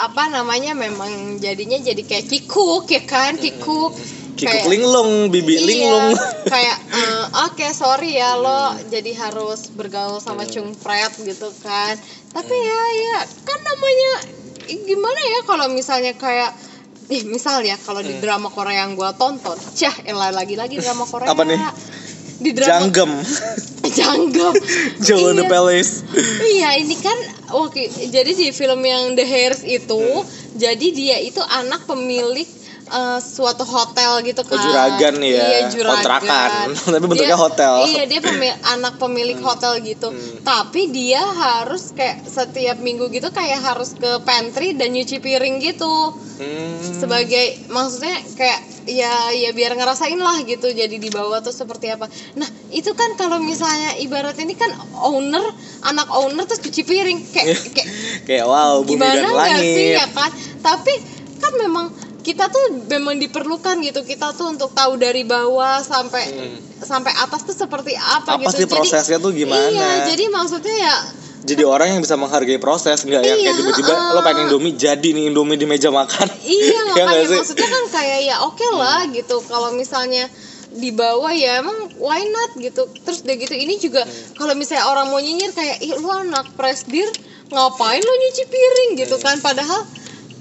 apa 0.00 0.28
namanya 0.28 0.72
memang 0.72 1.10
jadinya 1.36 1.74
jadi 1.76 1.98
kayak 1.98 2.26
kikuk 2.26 2.86
ya 2.86 3.02
kan 3.02 3.34
kikuk. 3.34 3.90
Kikuk 4.36 4.52
Kayak- 4.52 4.68
linglung, 4.68 5.32
bibi 5.32 5.56
Iya, 5.56 5.64
linglung. 5.64 6.12
kayak 6.52 6.76
eh, 6.92 7.24
oke 7.42 7.66
sorry 7.72 8.14
ya 8.14 8.36
lo 8.36 8.62
jadi 8.86 9.10
harus 9.18 9.72
bergaul 9.72 10.20
sama 10.20 10.44
cungpret 10.44 11.10
gitu 11.18 11.48
kan 11.58 11.96
tapi 12.30 12.52
ya 12.52 12.82
ya 13.02 13.18
kan 13.42 13.58
namanya 13.64 14.12
gimana 14.68 15.20
ya 15.24 15.40
kalau 15.42 15.66
misalnya 15.68 16.12
kayak 16.14 16.52
ih 17.06 17.22
misal 17.24 17.62
ya 17.62 17.78
kalau 17.78 18.02
di 18.02 18.18
drama 18.18 18.50
Korea 18.50 18.82
yang 18.82 18.98
gua 18.98 19.14
tonton 19.14 19.54
cah 19.54 19.94
elah 20.02 20.34
lagi-lagi 20.34 20.82
drama 20.82 21.06
Korea 21.12 21.30
Apa 21.30 21.42
nih? 21.42 21.60
di 22.36 22.52
drama 22.52 22.84
Janggem, 22.84 23.10
janggem 23.98 24.52
Joe 25.00 25.32
the 25.32 25.46
Iya. 25.46 25.48
Palace. 25.48 26.04
Iya 26.52 26.68
ini 26.76 26.96
kan 27.00 27.16
oke 27.56 27.80
jadi 28.12 28.28
di 28.28 28.52
film 28.52 28.84
yang 28.84 29.16
The 29.16 29.24
Hairs 29.24 29.64
itu 29.64 30.02
jadi 30.52 30.86
dia 30.92 31.16
itu 31.22 31.40
anak 31.40 31.88
pemilik 31.88 32.44
eh, 32.88 33.18
suatu 33.18 33.62
hotel 33.62 34.22
gitu 34.22 34.40
kan. 34.40 34.54
Oh, 34.54 34.62
juragan 34.62 35.16
ya. 35.18 35.42
Iya 35.42 35.60
juragan. 35.68 36.00
Kontrakan. 36.00 36.66
Tapi 36.92 37.04
bentuknya 37.04 37.32
Dia- 37.32 37.40
hotel. 37.40 37.72
Iya 37.84 38.02
dia 38.04 38.20
pemi- 38.20 38.58
anak 38.74 38.94
pemilik 38.96 39.38
hotel 39.38 39.78
gitu. 39.80 40.08
Hmm. 40.08 40.40
Tapi 40.40 40.88
dia 40.88 41.20
harus 41.20 41.90
kayak 41.90 42.24
setiap 42.24 42.78
minggu 42.78 43.08
gitu 43.08 43.28
kayak 43.28 43.60
harus 43.60 43.92
ke 43.92 44.22
pantry 44.22 44.72
dan 44.72 44.90
nyuci 44.90 45.18
piring 45.18 45.58
gitu 45.58 46.14
Hmm. 46.36 46.76
sebagai 46.92 47.64
maksudnya 47.66 48.12
kayak 48.36 48.60
ya 48.84 49.08
ya 49.32 49.50
biar 49.50 49.72
ngerasain 49.72 50.20
lah 50.20 50.36
gitu 50.42 50.68
jadi 50.68 50.92
di 50.92 51.08
bawah 51.08 51.40
tuh 51.40 51.48
seperti 51.50 51.88
apa 51.88 52.06
nah 52.34 52.44
itu 52.68 52.92
kan 52.92 53.16
kalau 53.16 53.40
misalnya 53.40 53.96
ibarat 53.96 54.36
ini 54.36 54.52
kan 54.52 54.68
owner 54.94 55.40
anak 55.80 56.04
owner 56.12 56.44
terus 56.44 56.60
cuci 56.60 56.84
piring 56.84 57.24
kayak 57.26 57.56
kayak 57.72 57.88
Kayak 58.28 58.44
wow, 58.44 58.84
bumi 58.84 59.00
gimana 59.00 59.16
dan 59.16 59.24
nggak 59.24 59.48
sih 59.56 59.64
langit. 59.64 59.96
ya 59.96 60.06
kan 60.12 60.30
tapi 60.60 60.92
kan 61.36 61.52
memang 61.56 61.86
kita 62.26 62.50
tuh 62.50 62.64
memang 62.84 63.14
diperlukan 63.16 63.78
gitu 63.80 64.02
kita 64.02 64.34
tuh 64.34 64.50
untuk 64.50 64.70
tahu 64.72 64.98
dari 64.98 65.22
bawah 65.22 65.78
sampai 65.80 66.24
Hmm. 66.26 66.58
sampai 66.76 67.14
atas 67.14 67.40
tuh 67.40 67.54
seperti 67.54 67.94
apa, 67.94 68.34
Apa 68.34 68.50
gitu 68.50 68.56
sih 68.56 68.68
prosesnya 68.68 69.16
tuh 69.16 69.30
gimana? 69.30 69.70
iya 69.70 69.90
jadi 70.04 70.26
maksudnya 70.28 70.74
ya 70.76 70.96
Jadi 71.46 71.62
orang 71.62 71.88
yang 71.88 72.02
bisa 72.02 72.18
menghargai 72.18 72.58
proses 72.58 72.98
nggak 73.00 73.22
yang 73.22 73.38
Iya, 73.38 73.46
kayak 73.46 73.56
tiba-tiba 73.56 73.94
heeh. 73.94 74.10
lo 74.10 74.20
pengen 74.20 74.42
Indomie 74.44 74.74
jadi 74.74 75.08
nih 75.08 75.30
Indomie 75.30 75.54
di 75.54 75.62
meja 75.64 75.94
makan. 75.94 76.26
Iya 76.42 76.80
Ya 76.90 77.06
makanya? 77.06 77.22
Hmm. 77.24 77.38
maksudnya 77.38 77.68
kan 77.70 77.84
kayak 77.92 78.20
ya 78.24 78.36
oke 78.42 78.66
lah 78.74 79.06
gitu 79.08 79.36
kalau 79.46 79.70
misalnya 79.72 80.26
di 80.68 80.90
bawah 80.90 81.30
ya 81.30 81.62
emang 81.62 81.78
why 81.96 82.18
not 82.26 82.50
gitu 82.58 82.82
terus 82.98 83.22
udah 83.22 83.36
gitu 83.38 83.54
ini 83.54 83.78
juga 83.78 84.02
Hmm. 84.02 84.34
kalau 84.34 84.52
misalnya 84.52 84.90
orang 84.90 85.06
mau 85.06 85.16
nyinyir 85.16 85.54
kayak 85.54 85.78
ih 85.80 85.94
lu 85.94 86.10
anak 86.10 86.50
presdir 86.52 87.06
ngapain 87.46 88.02
lu 88.02 88.12
nyuci 88.16 88.44
piring 88.44 88.90
gitu 88.98 89.14
Hmm. 89.14 89.22
kan 89.22 89.36
padahal 89.38 89.86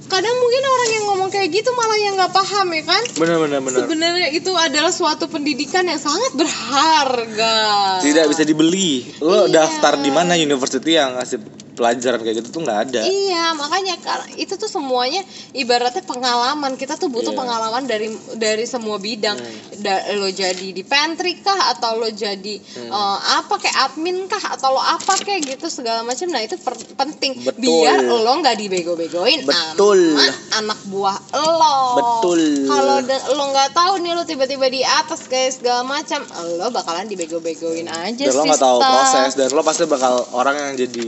kadang 0.05 0.35
mungkin 0.35 0.63
orang 0.63 0.89
yang 0.91 1.03
ngomong 1.05 1.29
kayak 1.29 1.49
gitu 1.49 1.69
malah 1.71 1.97
yang 1.97 2.13
nggak 2.13 2.29
paham 2.29 2.67
ya 2.69 2.83
kan 2.83 3.03
Bener 3.15 3.37
bener 3.39 3.59
bener. 3.59 3.79
sebenarnya 3.81 4.29
itu 4.29 4.51
adalah 4.51 4.89
suatu 4.89 5.25
pendidikan 5.25 5.83
yang 5.83 5.97
sangat 5.97 6.31
berharga 6.35 7.55
Tidak 7.99 8.25
bisa 8.25 8.41
dibeli. 8.41 9.05
Lo 9.19 9.45
Iya. 9.45 9.61
daftar 9.61 9.99
di 9.99 10.09
mana 10.09 10.33
university 10.35 10.93
yang 10.93 11.15
ngasih 11.15 11.64
pelajaran 11.75 12.23
kayak 12.23 12.41
gitu 12.41 12.49
tuh 12.49 12.61
nggak 12.63 12.79
ada. 12.89 13.01
Iya, 13.03 13.53
makanya 13.53 13.93
itu 14.35 14.55
tuh 14.55 14.65
semuanya 14.65 15.21
ibaratnya 15.51 16.01
pengalaman. 16.01 16.79
Kita 16.79 16.95
tuh 16.95 17.11
butuh 17.11 17.35
Iya. 17.35 17.39
pengalaman 17.39 17.83
dari 17.83 18.07
dari 18.35 18.65
semua 18.65 18.97
bidang. 18.97 19.35
Hmm. 19.35 19.83
Da- 19.83 20.07
lo 20.15 20.31
jadi 20.31 20.71
di 20.71 20.81
pantry 20.81 21.43
kah 21.43 21.75
atau 21.75 21.99
lo 21.99 22.07
jadi 22.07 22.55
Hmm. 22.57 22.89
eh, 22.89 23.17
apa 23.37 23.59
kayak 23.59 23.77
admin 23.91 24.25
kah 24.25 24.55
atau 24.55 24.71
lo 24.71 24.81
apa 24.81 25.19
kayak 25.19 25.43
gitu 25.45 25.67
segala 25.67 26.01
macam. 26.01 26.31
Nah, 26.31 26.41
itu 26.41 26.55
per- 26.57 26.95
penting 26.95 27.43
Betul. 27.43 27.59
biar 27.59 27.99
lo 28.01 28.31
nggak 28.39 28.55
dibego-begoin 28.55 29.43
Betul. 29.43 30.15
sama 30.15 30.33
anak 30.55 30.79
buah 30.87 31.17
lo. 31.35 31.77
Betul. 31.99 32.41
Kalau 32.65 32.95
lo 33.35 33.43
nggak 33.51 33.69
tahu 33.75 33.93
nih 33.99 34.11
lo 34.15 34.23
tiba-tiba 34.23 34.65
di 34.71 34.81
atas 34.81 35.27
kayak 35.27 35.59
segala 35.59 35.83
macam, 35.83 36.23
lo 36.55 36.71
bakalan 36.71 37.05
dibego-begoin 37.05 37.85
aja 37.85 38.23
dan 38.23 38.33
lo 38.33 38.43
nggak 38.47 38.61
tahu 38.61 38.77
proses 38.79 39.31
dan 39.35 39.47
lo 39.51 39.61
pasti 39.61 39.83
bakal 39.85 40.23
orang 40.31 40.55
yang 40.55 40.87
jadi 40.87 41.07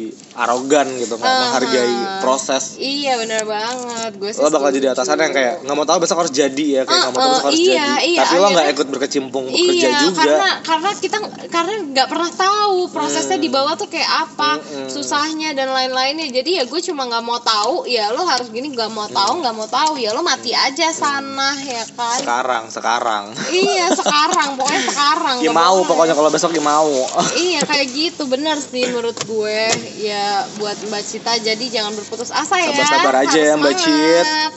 arogan 0.57 0.87
gitu 0.97 1.13
nggak 1.15 1.29
Aha. 1.29 1.41
menghargai 1.45 1.95
proses 2.19 2.63
Iya 2.77 3.13
benar 3.21 3.43
banget. 3.45 4.11
Gue 4.17 4.29
lo 4.33 4.49
bakal 4.49 4.69
jadi 4.73 4.87
atasan 4.91 5.17
yang 5.17 5.33
kayak 5.33 5.53
nggak 5.61 5.75
mau 5.77 5.85
tahu 5.85 5.97
besok 6.01 6.17
harus 6.25 6.33
jadi 6.33 6.65
ya 6.65 6.81
kayak 6.83 6.99
nggak 6.99 7.13
mau 7.13 7.19
tahu 7.19 7.27
Uh, 7.27 7.33
besok 7.33 7.47
harus 7.51 7.59
iya, 7.59 7.83
jadi 7.83 8.07
iya, 8.07 8.19
tapi 8.23 8.35
lo 8.37 8.47
nggak 8.49 8.67
ikut 8.71 8.87
berkecimpung 8.87 9.45
bekerja 9.51 9.87
Iya, 9.87 9.99
juga 9.99 10.21
karena 10.23 10.49
karena 10.63 10.89
kita 10.95 11.17
karena 11.47 11.73
nggak 11.91 12.07
pernah 12.07 12.31
tahu 12.31 12.77
prosesnya 12.87 13.37
di 13.37 13.49
bawah 13.51 13.75
tuh 13.75 13.89
kayak 13.91 14.07
apa, 14.07 14.51
Mm-mm. 14.57 14.87
susahnya 14.87 15.51
dan 15.53 15.69
lain-lainnya. 15.69 16.31
Jadi 16.31 16.57
ya 16.57 16.63
gue 16.63 16.81
cuma 16.81 17.05
nggak 17.05 17.23
mau 17.23 17.37
tahu, 17.37 17.85
ya 17.85 18.09
lo 18.09 18.23
harus 18.23 18.47
gini 18.49 18.71
nggak 18.71 18.89
mau 18.89 19.05
tahu, 19.05 19.43
nggak 19.43 19.55
mau 19.55 19.67
tahu, 19.67 19.99
ya 19.99 20.15
lo 20.15 20.23
mati 20.23 20.55
aja 20.55 20.89
sana 20.89 21.51
ya 21.59 21.83
kan. 21.93 22.17
sekarang 22.17 22.63
sekarang 22.71 23.23
iya 23.51 23.91
sekarang, 23.99 24.55
pokoknya 24.55 24.81
sekarang. 24.87 25.35
ya 25.43 25.51
mau 25.51 25.83
pokoknya 25.83 26.15
kalau 26.15 26.31
besok 26.31 26.55
ya 26.55 26.63
mau 26.63 26.89
iya 27.35 27.59
kayak 27.63 27.87
gitu 27.91 28.23
bener 28.25 28.55
sih 28.57 28.87
menurut 28.87 29.17
gue 29.27 29.59
ya 29.99 30.46
buat 30.55 30.77
Mbak 30.87 31.03
Cita 31.03 31.33
jadi 31.37 31.65
jangan 31.67 31.93
berputus 31.93 32.31
asa 32.31 32.55
ya. 32.57 32.71
Sabar-sabar 32.71 33.15
aja 33.27 33.39
ya, 33.39 33.53
Mbak 33.55 33.75
Cit. 33.75 34.27
semangat. 34.27 34.53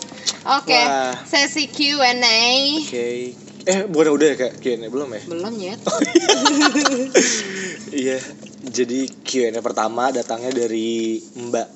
oke 0.63 0.73
Wah. 0.73 1.15
sesi 1.27 1.67
Q&A 1.67 2.43
oke. 2.87 3.11
Eh 3.61 3.85
bukan 3.85 4.17
udah 4.17 4.27
ya 4.33 4.37
kayak 4.41 4.55
Q&A 4.59 4.89
belum 4.89 5.09
ya? 5.13 5.23
Belum 5.29 5.55
ya 5.57 5.75
iya 7.93 8.19
jadi 8.61 9.09
Q&A 9.25 9.61
pertama 9.61 10.09
datangnya 10.11 10.53
dari 10.55 11.21
Mbak 11.37 11.69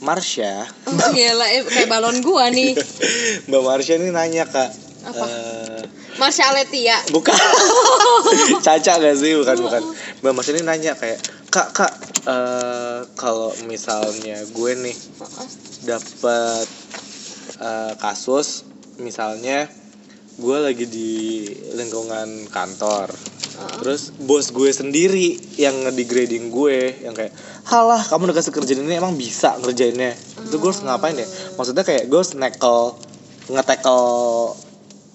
Marsha. 0.00 0.68
Oh 0.84 1.10
gila 1.12 1.46
eh, 1.48 1.64
kayak 1.64 1.88
balon 1.88 2.20
gua 2.20 2.52
nih. 2.52 2.76
Mbak 3.48 3.62
Marsha 3.62 3.96
ini 3.96 4.12
nanya 4.12 4.44
kak 4.44 4.70
Apa? 5.04 5.24
eh, 5.24 5.82
Marsha 6.16 6.48
Letia 6.52 6.96
bukan. 7.12 7.36
Caca 8.64 8.92
gak 9.00 9.16
sih? 9.16 9.32
Bukan 9.36 9.56
bukan. 9.60 9.82
Mbak 10.20 10.32
Marsha 10.32 10.52
ini 10.52 10.62
nanya 10.64 10.92
kayak 10.96 11.20
kak 11.48 11.72
kak 11.72 11.92
eh, 12.22 13.00
kalau 13.18 13.50
misalnya 13.66 14.38
gue 14.54 14.72
nih 14.78 14.96
dapat 15.88 16.66
eh, 17.58 17.92
kasus 17.98 18.68
misalnya 19.02 19.66
gue 20.38 20.56
lagi 20.58 20.86
di 20.90 21.46
lingkungan 21.74 22.50
kantor 22.50 23.10
terus 23.54 24.10
bos 24.18 24.50
gue 24.50 24.70
sendiri 24.74 25.38
yang 25.54 25.86
ngedegrading 25.86 26.50
gue 26.50 27.06
yang 27.06 27.14
kayak 27.14 27.30
halah 27.64 28.02
kamu 28.02 28.30
udah 28.30 28.36
kasih 28.36 28.52
kerjaan 28.52 28.84
ini 28.84 29.00
emang 29.00 29.16
bisa 29.16 29.56
ngerjainnya? 29.56 30.12
Itu 30.44 30.60
gue 30.60 30.68
harus 30.68 30.84
ngapain 30.84 31.16
ya? 31.16 31.24
Maksudnya 31.56 31.84
kayak 31.86 32.12
gue 32.12 32.18
harus 32.18 32.36
nekel 32.36 32.92
ngetekel 33.48 34.02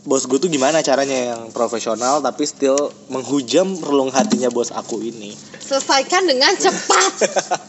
bos 0.10 0.26
gue 0.26 0.42
tuh 0.42 0.50
gimana 0.50 0.82
caranya 0.82 1.38
yang 1.38 1.54
profesional 1.54 2.18
tapi 2.18 2.42
still 2.50 2.90
menghujam 3.14 3.78
relung 3.78 4.10
hatinya 4.10 4.50
bos 4.50 4.74
aku 4.74 4.98
ini. 5.06 5.38
Selesaikan 5.62 6.26
dengan 6.26 6.50
cepat. 6.58 7.14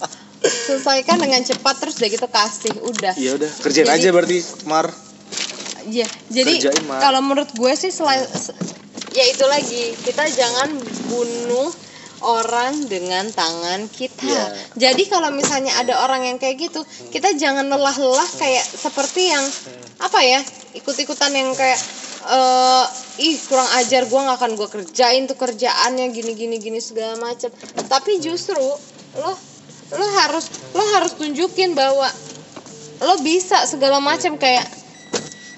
Selesaikan 0.72 1.20
dengan 1.20 1.44
cepat 1.44 1.76
terus 1.76 2.00
udah 2.00 2.08
gitu 2.08 2.26
kasih 2.32 2.72
udah. 2.80 3.12
Ya 3.20 3.36
udah 3.36 3.50
kerjain 3.60 3.92
Jadi- 3.92 3.92
aja 3.92 4.08
berarti 4.08 4.38
Mar. 4.64 4.88
Iya, 5.80 6.04
jadi 6.28 6.68
kalau 7.00 7.24
menurut 7.24 7.56
gue 7.56 7.72
sih 7.72 7.88
selain 7.88 8.20
se- 8.28 8.52
ya 9.16 9.24
itu 9.24 9.44
lagi 9.48 9.96
kita 10.04 10.28
jangan 10.28 10.76
bunuh 11.08 11.72
orang 12.20 12.84
dengan 12.84 13.24
tangan 13.32 13.88
kita. 13.88 14.28
Iya. 14.28 14.44
Jadi 14.76 15.08
kalau 15.08 15.32
misalnya 15.32 15.72
ada 15.80 16.04
orang 16.04 16.28
yang 16.28 16.36
kayak 16.36 16.68
gitu, 16.68 16.84
kita 17.08 17.32
jangan 17.32 17.64
lelah-lelah 17.64 18.28
kayak 18.36 18.60
seperti 18.60 19.32
yang 19.32 19.40
apa 20.04 20.20
ya 20.20 20.40
ikut-ikutan 20.76 21.32
yang 21.32 21.48
kayak 21.56 21.80
eh 22.20 22.86
ih 23.24 23.36
kurang 23.48 23.68
ajar 23.80 24.04
gue 24.04 24.20
nggak 24.20 24.36
akan 24.36 24.52
gue 24.56 24.68
kerjain 24.68 25.24
tuh 25.24 25.40
kerjaannya 25.40 26.12
gini 26.12 26.32
gini 26.36 26.56
gini 26.60 26.80
segala 26.80 27.16
macam. 27.16 27.48
Tapi 27.88 28.20
justru 28.20 28.60
lo 29.16 29.32
lo 29.90 30.06
harus 30.20 30.46
lo 30.76 30.84
harus 31.00 31.16
tunjukin 31.16 31.72
bahwa 31.72 32.06
lo 33.00 33.14
bisa 33.24 33.64
segala 33.64 33.98
macam 34.04 34.36
kayak 34.36 34.68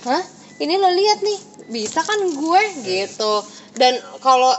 hah? 0.07 0.22
Ini 0.62 0.75
lo 0.79 0.90
lihat 0.94 1.18
nih 1.27 1.38
bisa 1.66 2.07
kan 2.07 2.20
gue? 2.31 2.62
Gitu. 2.87 3.35
Dan 3.75 3.98
kalau 4.22 4.55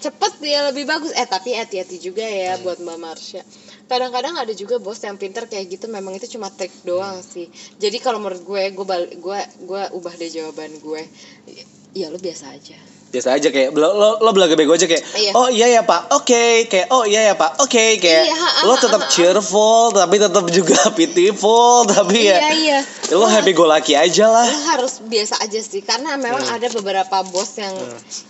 cepet 0.00 0.32
dia 0.40 0.64
lebih 0.72 0.88
bagus. 0.88 1.12
Eh 1.12 1.28
tapi 1.28 1.52
hati-hati 1.52 2.00
juga 2.00 2.24
ya 2.24 2.56
buat 2.64 2.80
mbak 2.80 2.98
Marsha 3.00 3.44
kadang-kadang 3.84 4.34
ada 4.34 4.52
juga 4.52 4.76
bos 4.76 4.96
yang 4.98 5.14
pinter 5.14 5.44
kayak 5.44 5.68
gitu 5.70 5.86
memang 5.86 6.12
itu 6.12 6.26
cuma 6.30 6.48
trik 6.48 6.72
doang 6.82 7.20
sih. 7.20 7.46
Jadi 7.76 7.96
kalau 7.98 8.16
menurut 8.16 8.40
gue 8.40 8.62
gue 8.70 8.82
bal- 8.82 9.12
gue 9.12 9.38
gue 9.60 9.82
ubah 9.92 10.14
deh 10.14 10.28
jawaban 10.28 10.72
gue. 10.74 11.02
Ya 11.92 12.08
lo 12.08 12.16
biasa 12.16 12.50
aja. 12.50 12.74
Biasa 13.06 13.30
aja 13.32 13.48
kayak 13.48 13.70
lo 13.70 13.94
lo, 13.94 14.18
lo 14.18 14.30
belaga 14.30 14.52
bego 14.52 14.74
aja 14.74 14.84
kayak 14.84 15.06
Iya. 15.14 15.30
oh 15.32 15.46
iya 15.46 15.70
ya 15.70 15.82
pak 15.82 16.10
oke 16.12 16.42
kayak 16.66 16.90
oh 16.90 17.06
iya 17.06 17.30
ya 17.30 17.34
pak 17.34 17.62
oke 17.62 17.70
kayak 17.94 18.26
Iya, 18.26 18.34
ha, 18.34 18.66
lo 18.66 18.74
tetap 18.74 19.06
cheerful 19.06 19.94
tapi 19.94 20.18
tetap 20.18 20.42
juga 20.50 20.74
pitiful 20.98 21.86
tapi 21.86 22.26
ya 22.26 22.42
iya 22.50 22.50
iya. 22.50 23.14
lo 23.14 23.22
happy 23.24 23.54
go 23.54 23.64
lucky 23.64 23.94
aja 23.94 24.26
lah. 24.26 24.42
lo 24.44 24.58
harus 24.68 24.98
biasa 25.00 25.38
aja 25.38 25.60
sih 25.60 25.78
karena 25.80 26.18
memang 26.18 26.42
Hmm. 26.42 26.56
ada 26.58 26.66
beberapa 26.72 27.22
bos 27.24 27.54
yang 27.54 27.70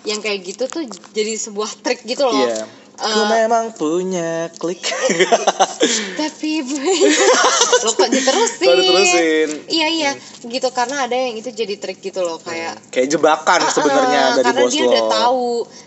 yang 0.05 0.21
kayak 0.21 0.45
gitu 0.45 0.69
tuh 0.69 0.85
jadi 1.11 1.33
sebuah 1.35 1.81
trik 1.81 2.05
gitu 2.05 2.21
loh. 2.23 2.37
Iya 2.37 2.84
Eh, 2.95 3.11
Ku 3.11 3.23
memang 3.27 3.75
punya 3.75 4.31
klik 4.55 4.79
tapi 6.15 6.63
lo 7.81 7.91
kok 7.91 8.07
diterusin 8.07 8.63
Kok 8.63 8.77
diterusin? 8.77 9.49
iya 9.67 9.87
iya 9.89 10.11
gitu 10.41 10.71
karena 10.71 11.03
ada 11.03 11.13
yang 11.13 11.35
itu 11.35 11.51
jadi 11.51 11.75
trik 11.75 11.99
gitu 12.01 12.21
loh 12.21 12.39
kayak 12.39 12.79
kayak 12.89 13.11
jebakan 13.11 13.61
Ah, 13.61 13.69
sebenarnya 13.69 14.21
ah, 14.21 14.31
dari 14.37 14.45
karena 14.47 14.61
bos 14.61 14.71
dia 14.71 14.81
lo 14.81 14.89
udah 14.89 15.05
tahu 15.11 15.47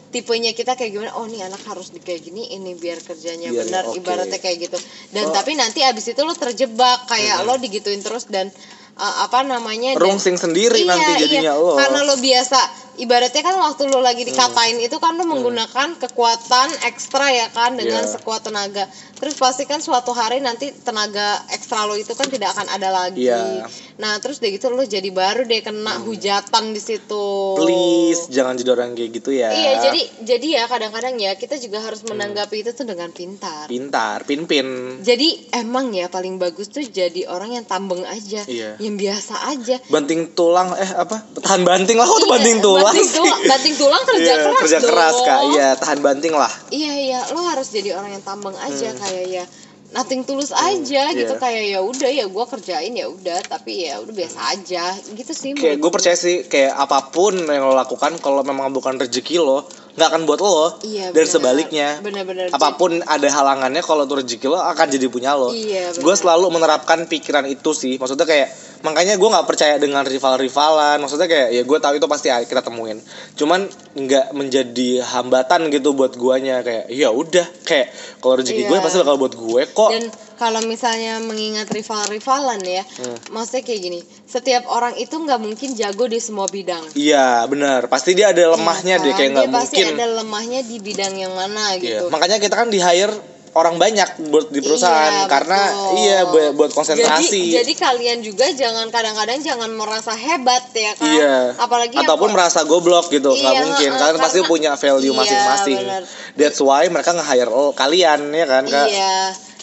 tipenya 0.09 0.51
kita 0.51 0.73
kayak 0.73 0.91
gimana 0.91 1.11
oh 1.13 1.25
nih 1.25 1.43
anak 1.43 1.63
harus 1.63 1.89
di 1.89 1.99
kayak 1.99 2.21
gini 2.21 2.43
ini 2.49 2.73
biar 2.73 2.99
kerjanya 2.99 3.49
Biar 3.49 3.61
benar 3.61 3.83
oke. 3.85 3.95
ibaratnya 3.95 4.37
kayak 4.37 4.57
gitu 4.61 4.77
dan 5.09 5.23
Oh. 5.23 5.33
tapi 5.33 5.51
nanti 5.53 5.79
abis 5.81 6.05
itu 6.07 6.21
lo 6.21 6.33
terjebak 6.33 7.07
kayak 7.07 7.39
lo 7.41 7.55
digituin 7.55 7.99
terus 7.99 8.25
dan 8.25 8.51
uh, 8.95 9.15
apa 9.23 9.43
namanya 9.43 9.93
dan- 9.93 10.03
rungsing 10.05 10.35
sendiri 10.35 10.75
Iya, 10.77 10.89
nanti 10.89 11.11
jadinya 11.19 11.53
iya. 11.53 11.53
lo 11.57 11.71
karena 11.73 12.03
lo 12.03 12.15
biasa 12.15 12.59
ibaratnya 12.97 13.41
kan 13.41 13.55
waktu 13.55 13.85
lo 13.85 13.99
lagi 13.99 14.21
dikatain 14.21 14.77
itu 14.77 14.97
kan 14.97 15.13
lo 15.13 15.23
menggunakan 15.23 15.97
kekuatan 15.97 16.69
ekstra 16.83 17.29
ya 17.29 17.47
kan 17.49 17.73
dengan 17.73 18.01
Iya. 18.01 18.11
sekuat 18.11 18.43
tenaga. 18.43 18.85
Terus 19.13 19.33
pasti 19.33 19.65
kan 19.65 19.79
suatu 19.79 20.11
hari 20.11 20.37
nanti 20.37 20.69
tenaga 20.75 21.25
ekstra 21.49 21.83
lo 21.83 21.93
itu 21.93 22.13
kan 22.13 22.25
tidak 22.25 22.53
akan 22.53 22.67
ada 22.67 22.89
lagi. 22.89 23.25
Iya. 23.25 23.65
nah 23.97 24.13
terus 24.17 24.37
deh 24.37 24.53
gitu 24.53 24.69
lo 24.69 24.85
jadi 24.85 25.09
baru 25.09 25.41
deh 25.41 25.57
kena 25.59 25.97
hujatan 25.99 26.69
di 26.69 26.77
situ. 26.77 27.25
Please 27.57 28.29
jangan 28.29 28.53
jadi 28.53 28.69
orang 28.71 28.93
kayak 28.93 29.09
gitu 29.11 29.33
ya. 29.33 29.49
Iya, 29.49 29.71
jadi 29.83 30.01
jadi 30.21 30.47
ya 30.53 30.63
kadang-kadang 30.65 31.17
ya 31.17 31.33
kita 31.33 31.57
juga 31.57 31.81
harus 31.81 32.05
menanggapi 32.05 32.61
itu 32.61 32.71
tuh 32.71 32.85
dengan 32.85 33.09
pintar. 33.09 33.65
pintar 33.67 34.21
pin 34.23 34.45
pin 34.45 35.01
Jadi 35.01 35.49
emang 35.51 35.89
ya 35.91 36.07
paling 36.07 36.37
bagus 36.37 36.69
tuh 36.69 36.81
jadi 36.83 37.25
orang 37.25 37.53
yang 37.53 37.65
tambeng 37.65 38.05
aja, 38.05 38.45
Iya. 38.45 38.77
yang 38.77 38.95
biasa 38.95 39.49
aja. 39.49 39.81
banting 39.89 40.29
tulang 40.31 40.73
eh 40.73 40.91
apa? 40.93 41.25
Tahan 41.33 41.61
banting 41.63 41.97
lah 41.97 42.05
kok 42.05 42.17
tuh 42.17 42.27
Iya, 42.27 42.33
banting 42.33 42.57
tulang 42.59 42.86
banting 42.87 43.09
tulang, 43.11 43.41
banting 43.43 43.75
tulang 43.75 44.03
kerja 44.03 44.23
Iya, 44.23 44.43
keras 44.43 44.61
kerja 44.63 44.77
dong. 44.79 44.87
keras 44.87 45.15
kak. 45.19 45.39
Iya 45.51 45.67
tahan 45.75 45.99
banting 45.99 46.33
lah. 46.33 46.51
Iya 46.69 46.93
iya, 46.95 47.19
lo 47.31 47.41
harus 47.43 47.67
jadi 47.67 47.93
orang 47.93 48.15
yang 48.15 48.23
tambeng 48.23 48.55
aja 48.55 48.89
kayak 48.95 49.25
ya 49.27 49.45
nothing 49.87 50.27
tulus 50.27 50.51
aja 50.51 51.15
gitu. 51.15 51.31
Iya. 51.31 51.39
kayak 51.39 51.63
ya 51.71 51.79
udah 51.79 52.09
ya 52.11 52.25
gua 52.27 52.43
kerjain 52.43 52.91
ya 52.91 53.07
udah. 53.07 53.39
Tapi 53.43 53.87
ya 53.87 53.99
udah 53.99 54.13
biasa 54.13 54.39
aja. 54.51 54.83
Gitu 55.15 55.31
sih. 55.31 55.51
kayak 55.55 55.79
gue 55.79 55.91
percaya 55.91 56.15
sih 56.15 56.43
kayak 56.43 56.75
apa 56.75 57.07
pun 57.11 57.35
yang 57.35 57.63
lo 57.67 57.75
lakukan 57.75 58.19
kalau 58.19 58.43
memang 58.43 58.71
bukan 58.71 58.99
rezeki 58.99 59.39
lo 59.39 59.63
nggak 59.97 60.13
akan 60.13 60.21
buat 60.29 60.39
lo. 60.43 60.77
Iya, 60.85 61.09
dan 61.09 61.25
benar. 61.25 61.31
sebaliknya 61.31 61.89
Benar-benar. 62.05 62.53
apa 62.53 62.77
pun 62.77 63.01
ada 63.01 63.27
halangannya 63.33 63.81
kalau 63.81 64.05
itu 64.05 64.13
rezeki 64.13 64.45
lo 64.45 64.59
akan 64.61 64.85
jadi 64.93 65.07
punya 65.09 65.33
lo. 65.33 65.49
Iya, 65.55 65.95
gue 65.97 66.15
selalu 66.19 66.53
menerapkan 66.53 67.07
pikiran 67.09 67.49
itu 67.49 67.73
sih. 67.73 67.97
Maksudnya 67.97 68.27
kayak 68.29 68.53
makanya 68.79 69.15
gue 69.15 69.25
nggak 69.25 69.45
percaya 69.45 69.75
dengan 69.75 70.03
rival-rivalan 70.03 70.97
maksudnya 70.97 71.25
kayak 71.25 71.49
ya 71.49 71.61
gue 71.61 71.77
tahu 71.77 71.93
itu 71.95 72.05
pasti 72.05 72.27
kita 72.29 72.61
temuin 72.61 73.01
cuman 73.33 73.65
nggak 73.93 74.31
menjadi 74.31 75.01
hambatan 75.03 75.69
gitu 75.69 75.91
buat 75.91 76.13
guanya 76.13 76.61
kayak 76.61 76.85
ya 76.87 77.09
udah 77.09 77.45
kayak 77.63 77.89
kalau 78.17 78.37
rezeki 78.37 78.55
Iya. 78.59 78.69
gue 78.69 78.77
pasti 78.79 78.97
bakal 78.97 79.15
buat 79.15 79.33
gue 79.33 79.61
kok 79.67 79.89
Dan 79.89 80.05
kalau 80.37 80.61
misalnya 80.61 81.17
mengingat 81.17 81.65
rival-rivalan 81.67 82.61
ya, 82.61 82.85
Hmm. 82.85 83.17
maksudnya 83.33 83.63
kayak 83.63 83.81
gini, 83.81 83.99
setiap 84.23 84.69
orang 84.69 84.93
itu 84.93 85.09
nggak 85.11 85.41
mungkin 85.41 85.73
jago 85.73 86.05
di 86.05 86.21
semua 86.21 86.45
bidang. 86.45 86.93
iya 86.93 87.41
benar 87.43 87.85
pasti 87.87 88.13
dia 88.13 88.29
ada 88.29 88.53
lemahnya 88.53 88.95
Iya 88.95 89.01
deh 89.01 89.09
kan? 89.09 89.17
kayak 89.17 89.29
nggak 89.33 89.47
Dia 89.47 89.55
pasti 89.57 89.75
mungkin 89.75 89.95
ada 89.95 90.05
lemahnya 90.15 90.59
di 90.61 90.77
bidang 90.77 91.13
yang 91.15 91.33
mana 91.33 91.73
Iya, 91.73 91.81
gitu. 91.81 92.03
makanya 92.09 92.37
kita 92.37 92.53
kan 92.53 92.69
di 92.69 92.77
hire 92.77 93.13
orang 93.57 93.75
banyak 93.75 94.29
buat 94.29 94.47
di 94.47 94.61
perusahaan 94.61 95.13
Iya, 95.17 95.25
karena 95.25 95.59
betul. 95.65 95.93
iya 95.97 96.19
buat, 96.23 96.49
buat 96.53 96.71
konsentrasi. 96.71 97.25
Jadi, 97.49 97.57
jadi 97.57 97.73
kalian 97.73 98.17
juga 98.21 98.45
jangan 98.53 98.87
kadang-kadang 98.87 99.41
jangan 99.41 99.69
merasa 99.71 100.13
hebat 100.13 100.69
ya 100.71 100.93
kan. 100.93 101.09
iya. 101.09 101.35
Apalagi 101.57 101.97
ataupun 101.97 102.29
merasa 102.29 102.61
goblok 102.61 103.09
gitu, 103.09 103.33
nggak 103.33 103.41
Iya, 103.51 103.63
mungkin. 103.63 103.89
heeh, 103.89 103.99
Kalian 103.99 104.17
pasti 104.17 104.39
karena- 104.39 104.51
punya 104.53 104.71
value 104.73 105.09
Iya, 105.09 105.19
masing-masing. 105.19 105.79
benar. 105.81 106.03
That's 106.33 106.59
why 106.59 106.85
mereka 106.85 107.11
nge-hire 107.11 107.49
lo 107.49 107.73
kalian 107.73 108.29
ya 108.29 108.45
kan, 108.45 108.63
Kak? 108.63 108.85
Iya. 108.87 109.17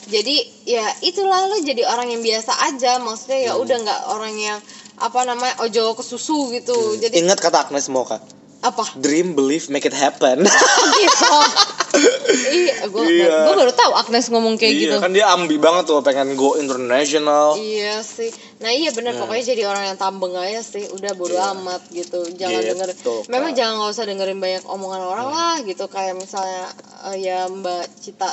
Jadi 0.04 0.36
ya 0.66 0.84
itulah 1.00 1.46
lo 1.46 1.56
jadi 1.58 1.86
orang 1.86 2.10
yang 2.10 2.20
biasa 2.20 2.52
aja. 2.66 2.98
Maksudnya 2.98 3.40
ya 3.40 3.52
Hmm. 3.54 3.62
udah 3.62 3.76
nggak 3.80 4.00
orang 4.10 4.34
yang 4.34 4.58
apa 4.94 5.20
namanya 5.22 5.54
ojo 5.60 5.94
ke 5.94 6.02
susu 6.02 6.50
gitu. 6.50 6.74
Hmm. 6.74 7.00
Jadi 7.00 7.14
Ingat 7.18 7.40
kata 7.40 7.64
Agnes 7.64 7.88
Mo, 7.88 8.04
Kak. 8.04 8.20
Apa? 8.64 8.84
Dream, 8.96 9.36
believe, 9.36 9.68
make 9.68 9.84
it 9.84 9.92
happen. 9.92 10.40
gitu. 10.40 11.28
iya, 12.64 12.88
gue 12.88 13.04
Iya. 13.06 13.54
baru 13.54 13.70
tahu 13.70 13.92
Agnes 13.94 14.26
ngomong 14.32 14.56
kayak 14.56 14.72
gitu. 14.74 14.96
Iya, 14.96 15.04
kan 15.04 15.12
dia 15.12 15.28
ambi 15.30 15.60
banget 15.60 15.86
tuh 15.86 16.00
pengen 16.00 16.34
go 16.34 16.56
international. 16.56 17.54
Iya 17.54 18.00
sih. 18.00 18.32
Nah 18.58 18.72
iya 18.72 18.90
benar 18.90 19.14
pokoknya 19.14 19.54
jadi 19.54 19.62
orang 19.68 19.84
yang 19.92 19.98
tambeng 20.00 20.34
aja 20.34 20.64
sih. 20.64 20.88
Udah 20.90 21.12
bodo 21.14 21.36
Iya. 21.36 21.52
amat 21.54 21.82
gitu. 21.92 22.24
Jangan 22.34 22.60
Gitu, 22.60 22.70
denger. 22.74 22.88
Kak. 22.96 23.20
Memang 23.28 23.52
jangan 23.52 23.72
nggak 23.78 23.92
usah 23.92 24.04
dengerin 24.08 24.40
banyak 24.40 24.64
omongan 24.64 25.02
orang 25.04 25.28
lah 25.30 25.54
gitu. 25.62 25.84
Kayak 25.86 26.18
misalnya 26.18 26.64
eh, 27.12 27.16
ya 27.20 27.46
Mbak 27.46 27.84
Cita 28.00 28.30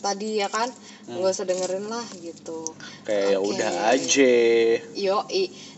tadi 0.00 0.40
ya 0.40 0.48
kan 0.48 0.72
nggak 1.06 1.30
usah 1.30 1.44
dengerin 1.44 1.86
lah 1.86 2.06
gitu. 2.18 2.64
Kayak 3.04 3.26
ya 3.28 3.38
Oke. 3.38 3.48
udah 3.52 3.72
aja. 3.92 4.32
Yo 4.96 5.18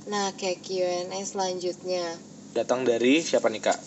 Nah 0.02 0.34
kayak 0.34 0.62
Q&A 0.62 1.18
selanjutnya 1.22 2.06
Datang 2.52 2.84
dari 2.84 3.24
siapa 3.24 3.48
nih, 3.48 3.62
Kak? 3.64 3.78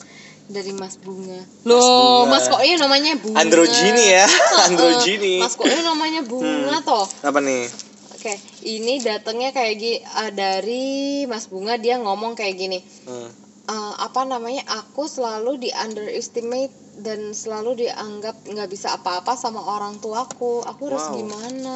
dari 0.46 0.78
Mas 0.78 1.02
Bunga. 1.02 1.42
Loh, 1.66 2.26
Bunga. 2.26 2.38
Mas 2.38 2.46
kok 2.46 2.62
namanya 2.62 3.18
Bunga. 3.18 3.42
Androgini 3.42 4.04
ya, 4.14 4.26
androgini. 4.70 5.42
Mas 5.42 5.58
kok 5.58 5.66
namanya 5.66 6.22
Bunga 6.22 6.86
toh. 6.86 7.06
Apa 7.26 7.42
nih? 7.42 7.66
Oke, 8.14 8.34
ini 8.66 9.02
datangnya 9.02 9.50
kayak 9.54 9.74
gini 9.78 9.98
dari 10.34 11.26
Mas 11.26 11.50
Bunga 11.50 11.78
dia 11.82 11.98
ngomong 11.98 12.38
kayak 12.38 12.56
gini. 12.58 12.78
Hmm. 13.10 13.30
"Eh, 13.66 13.94
apa 13.98 14.22
namanya? 14.26 14.62
Aku 14.86 15.10
selalu 15.10 15.58
di 15.58 15.70
underestimate 15.74 16.74
dan 17.02 17.34
selalu 17.34 17.86
dianggap 17.86 18.46
nggak 18.46 18.70
bisa 18.70 18.94
apa-apa 18.94 19.34
sama 19.34 19.62
orang 19.66 19.98
tuaku. 19.98 20.62
Aku 20.62 20.94
harus 20.94 21.10
Wow. 21.10 21.18
gimana? 21.18 21.76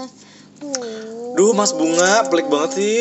Uh, 0.60 1.34
Duh, 1.39 1.56
Mas 1.56 1.71
Bunga, 1.73 2.28
pelik 2.30 2.52
banget 2.52 2.71
sih. 2.78 2.99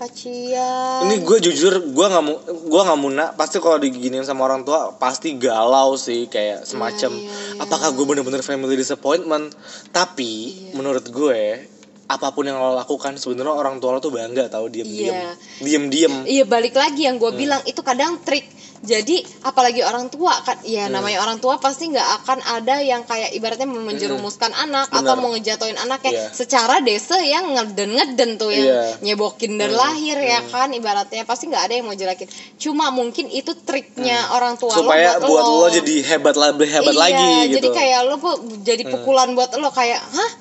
Kasian. 0.00 1.04
Ini 1.04 1.20
gue 1.20 1.38
jujur, 1.44 1.92
gue 1.92 2.06
nggak 2.08 2.24
mau, 2.24 2.40
gue 2.40 2.80
nggak 2.80 3.00
muna. 3.00 3.24
Pasti 3.36 3.60
kalau 3.60 3.76
diginiin 3.76 4.24
sama 4.24 4.48
orang 4.48 4.64
tua, 4.64 4.96
pasti 4.96 5.36
galau 5.36 5.92
sih, 5.94 6.24
kayak 6.24 6.64
semacam. 6.64 7.12
iya, 7.12 7.28
iya. 7.28 7.60
Apakah 7.60 7.92
gue 7.92 8.04
bener-bener 8.08 8.40
family 8.40 8.74
disappointment? 8.74 9.52
Tapi 9.92 10.32
Iya. 10.72 10.72
menurut 10.72 11.04
gue, 11.04 11.68
apa 12.08 12.32
pun 12.32 12.42
yang 12.42 12.56
lo 12.56 12.72
lakukan, 12.74 13.14
sebenarnya 13.14 13.52
orang 13.52 13.76
tua 13.76 13.92
lo 13.92 14.00
tuh 14.00 14.08
bangga 14.08 14.48
tahu 14.48 14.66
diem-diem, 14.66 15.12
Iya. 15.12 15.30
diem-diem. 15.60 16.14
Iya 16.24 16.44
balik 16.48 16.74
lagi 16.74 17.04
yang 17.04 17.20
Hmm. 17.20 17.28
gue 17.28 17.32
bilang 17.36 17.60
itu 17.62 17.84
kadang 17.84 18.16
trik. 18.24 18.48
Jadi 18.80 19.20
apalagi 19.44 19.84
orang 19.84 20.08
tua 20.08 20.32
kan, 20.40 20.56
ya 20.64 20.88
Hmm. 20.88 20.96
namanya 20.96 21.20
orang 21.20 21.36
tua 21.36 21.60
pasti 21.60 21.92
nggak 21.92 22.24
akan 22.24 22.40
ada 22.48 22.80
yang 22.80 23.04
kayak 23.04 23.36
ibaratnya 23.36 23.68
menjerumuskan 23.68 24.56
anak 24.56 24.88
atau 24.88 25.04
Hmm. 25.04 25.20
Benar. 25.20 25.20
mau 25.20 25.30
ngejatuhin 25.36 25.76
anaknya 25.76 26.12
Iya. 26.16 26.26
secara 26.32 26.80
desa 26.80 27.20
yang 27.20 27.52
ngeden 27.52 27.92
ngeden 27.92 28.30
tuh 28.40 28.48
yang 28.48 28.64
Iya. 28.64 28.80
nyebokin 29.04 29.60
dari 29.60 29.76
Hmm. 29.76 29.84
lahir 29.84 30.16
ya 30.16 30.40
kan 30.48 30.72
ibaratnya 30.72 31.28
pasti 31.28 31.52
nggak 31.52 31.60
ada 31.68 31.74
yang 31.76 31.92
mau 31.92 31.96
jelekin. 31.96 32.24
Cuma 32.56 32.88
mungkin 32.88 33.28
itu 33.28 33.52
triknya 33.52 34.32
orang 34.32 34.56
tua 34.56 34.72
Hmm. 34.72 34.80
Supaya 34.80 35.20
lo 35.20 35.28
buat 35.28 35.44
lo 35.44 35.68
jadi 35.68 35.94
hebat 36.00 36.40
lebih 36.40 36.68
hebat 36.72 36.94
iya, 36.96 37.02
lagi 37.04 37.28
gitu. 37.52 37.56
Jadi 37.60 37.68
kayak 37.76 38.00
lo 38.08 38.16
jadi 38.64 38.82
pukulan 38.88 39.28
buat 39.36 39.52
lo 39.60 39.68
kayak, 39.68 40.00
hah? 40.00 40.32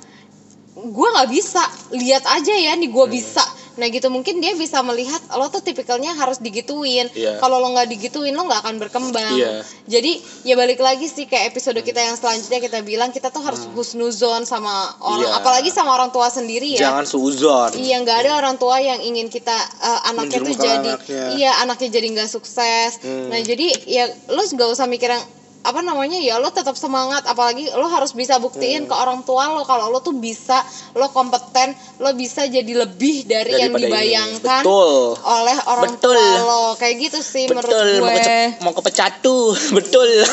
Gue 0.80 1.08
nggak 1.12 1.28
bisa. 1.28 1.60
Lihat 1.92 2.24
aja 2.24 2.56
ya 2.56 2.72
nih 2.80 2.88
gue 2.88 3.06
bisa. 3.12 3.44
Nah 3.80 3.88
gitu 3.88 4.08
mungkin 4.08 4.38
dia 4.38 4.52
bisa 4.54 4.84
melihat 4.84 5.18
lo 5.32 5.48
tuh 5.48 5.64
tipikalnya 5.64 6.12
harus 6.14 6.38
digituin 6.38 7.08
Iya. 7.10 7.40
kalau 7.40 7.58
lo 7.58 7.72
nggak 7.72 7.88
digituin 7.88 8.36
lo 8.36 8.44
nggak 8.44 8.62
akan 8.62 8.76
berkembang 8.78 9.34
Iya. 9.34 9.64
jadi 9.88 10.12
ya 10.44 10.54
balik 10.54 10.78
lagi 10.78 11.08
sih 11.08 11.26
kayak 11.26 11.50
episode 11.50 11.80
kita 11.80 11.98
yang 11.98 12.14
selanjutnya 12.14 12.60
kita 12.60 12.84
bilang 12.84 13.10
kita 13.10 13.32
tuh 13.32 13.40
harus 13.40 13.64
husnuzon 13.72 14.44
sama 14.44 14.70
orang 15.00 15.18
Hmm. 15.20 15.26
Iya. 15.26 15.40
apalagi 15.40 15.70
sama 15.70 15.92
orang 15.94 16.12
tua 16.12 16.28
sendiri 16.28 16.76
ya 16.76 16.86
jangan 16.86 17.08
suuzon 17.08 17.72
Iya 17.72 18.04
nggak 18.04 18.18
ada 18.20 18.32
orang 18.36 18.56
tua 18.56 18.78
yang 18.80 19.00
ingin 19.00 19.28
kita 19.28 19.56
eh, 19.80 20.00
anaknya 20.06 20.40
tuh 20.42 20.56
jadi 20.56 20.80
anaknya. 20.92 21.24
iya 21.34 21.52
anaknya 21.62 21.90
jadi 21.90 22.08
nggak 22.12 22.30
sukses. 22.30 23.00
Hmm. 23.00 23.30
Nah 23.30 23.40
jadi 23.40 23.72
ya 23.86 24.04
lo 24.28 24.42
nggak 24.42 24.70
usah 24.70 24.84
mikir 24.86 25.08
yang 25.08 25.24
apa 25.70 25.80
namanya 25.80 26.18
ya 26.18 26.36
lo 26.36 26.50
tetap 26.50 26.74
semangat 26.74 27.22
apalagi 27.24 27.70
lo 27.70 27.86
harus 27.86 28.12
bisa 28.12 28.36
buktiin 28.38 28.80
Hmm. 28.80 28.88
ke 28.88 28.94
orang 28.96 29.20
tua 29.22 29.48
lo 29.50 29.64
kalau 29.64 29.88
lo 29.88 30.00
tuh 30.00 30.12
bisa 30.12 30.62
lo 30.94 31.08
kompeten 31.10 31.72
lo 31.98 32.10
bisa 32.14 32.44
jadi 32.44 32.72
lebih 32.76 33.24
dari 33.24 33.54
yang 33.54 33.70
Daripada 33.70 33.78
ini. 33.78 33.86
dibayangkan 33.86 34.62
Betul. 34.62 34.92
oleh 35.16 35.58
orang 35.64 35.84
Betul. 35.94 36.16
tua 36.18 36.38
lo 36.42 36.62
kayak 36.76 36.94
gitu 37.00 37.18
sih 37.22 37.44
menurut 37.46 37.68
betul 37.68 37.88
gue 37.88 38.02
mau 38.02 38.18
ke 38.18 38.38
mau 38.60 38.72
ke 38.74 38.82
pecatu 38.84 39.38
betul 39.78 40.10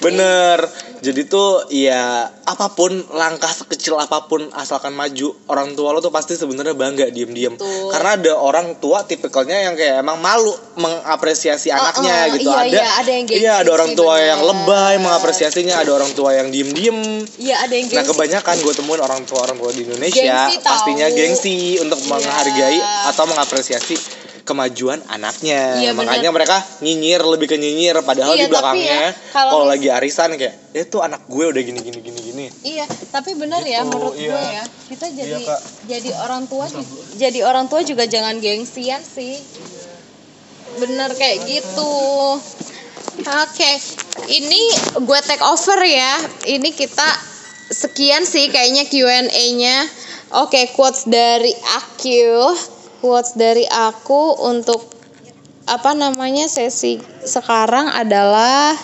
bener 0.00 0.58
jadi 1.00 1.24
tuh 1.24 1.68
ya 1.68 2.24
apa 2.44 2.72
pun 2.72 2.92
langkah 3.12 3.48
sekecil 3.48 3.96
apa 3.96 4.28
pun 4.28 4.48
asalkan 4.52 4.92
maju 4.92 5.32
orang 5.48 5.72
tua 5.72 5.92
lo 5.92 6.00
tuh 6.00 6.08
pasti 6.08 6.36
sebenarnya 6.36 6.72
bangga 6.72 7.08
diem-diem 7.08 7.56
Betul. 7.56 7.88
karena 7.88 8.10
ada 8.16 8.32
orang 8.36 8.76
tua 8.76 9.04
tipikalnya 9.04 9.64
yang 9.64 9.76
kayak 9.76 10.00
emang 10.00 10.20
malu 10.20 10.52
mengapresiasi 10.76 11.68
anaknya 11.68 12.16
uh, 12.28 12.32
gitu 12.32 12.48
iya, 12.48 12.60
ada 12.60 12.68
iya, 12.68 12.88
ada 12.96 13.10
yang 13.12 13.26
iya 13.28 13.52
ada 13.60 13.70
orang 13.72 13.92
tua 13.92 14.14
bener. 14.16 14.28
yang 14.28 14.40
lebay 14.42 14.94
mengapresiasinya 14.98 15.74
ada 15.78 15.92
orang 15.92 16.12
tua 16.12 16.30
yang 16.32 16.48
diem-diem 16.48 16.98
Iya 17.36 17.56
ada 17.64 17.74
yang 17.76 17.88
Nah 17.90 18.00
gengsi. 18.00 18.10
kebanyakan 18.12 18.56
gue 18.60 18.74
temuin 18.74 19.00
orang 19.00 19.22
tua 19.24 19.40
orang 19.44 19.56
tua 19.56 19.70
di 19.72 19.84
Indonesia 19.84 20.20
Gengsi 20.48 20.56
tahu. 20.58 20.68
pastinya 20.68 21.06
gengsi 21.08 21.56
untuk 21.78 21.98
Iya. 21.98 22.08
menghargai 22.08 22.78
atau 23.08 23.24
mengapresiasi 23.26 23.96
kemajuan 24.50 24.98
anaknya. 25.06 25.78
Iya, 25.78 25.90
Makanya 25.94 26.26
bener. 26.26 26.36
mereka 26.42 26.56
nyinyir 26.80 27.22
lebih 27.22 27.46
ke 27.46 27.54
nyinyir 27.54 28.02
padahal 28.02 28.34
Iya, 28.34 28.42
di 28.42 28.46
belakangnya 28.50 29.02
tapi 29.06 29.14
ya, 29.14 29.30
kalau 29.30 29.62
mis- 29.62 29.70
lagi 29.70 29.88
arisan 29.88 30.30
kayak 30.34 30.54
itu 30.72 30.96
anak 30.98 31.22
gue 31.24 31.44
udah 31.46 31.62
gini 31.62 31.78
gini 31.78 31.98
gini 32.00 32.20
gini. 32.20 32.44
Iya, 32.62 32.84
tapi 33.08 33.34
benar 33.34 33.62
ya 33.62 33.80
Gitu, 33.80 33.88
menurut 33.88 34.14
iya. 34.14 34.28
gue 34.28 34.42
ya. 34.52 34.64
Kita 34.88 35.06
jadi 35.08 35.30
Iya, 35.32 35.38
Kak. 35.46 35.60
jadi 35.86 36.10
orang 36.18 36.42
tua 36.44 36.66
jadi 37.14 37.38
orang 37.42 37.66
tua 37.66 37.80
juga 37.82 38.04
jangan 38.04 38.34
gengsian 38.36 38.98
sih. 39.00 39.38
Bener 40.76 41.10
kayak 41.12 41.38
gitu. 41.44 41.94
Oke, 43.20 43.70
ini 44.28 44.62
gue 44.96 45.20
take 45.22 45.42
over 45.42 45.78
ya. 45.80 46.14
Ini 46.48 46.70
kita 46.70 47.08
sekian 47.70 48.24
sih 48.24 48.48
kayaknya 48.48 48.84
Q&A-nya. 48.84 49.76
Oke, 50.32 50.70
quotes 50.70 51.04
dari 51.04 51.50
aku, 51.50 52.54
quotes 53.00 53.34
dari 53.34 53.64
aku 53.66 54.44
untuk 54.44 54.86
apa 55.64 55.96
namanya 55.96 56.46
sesi 56.46 57.00
sekarang 57.24 57.88
adalah 57.88 58.76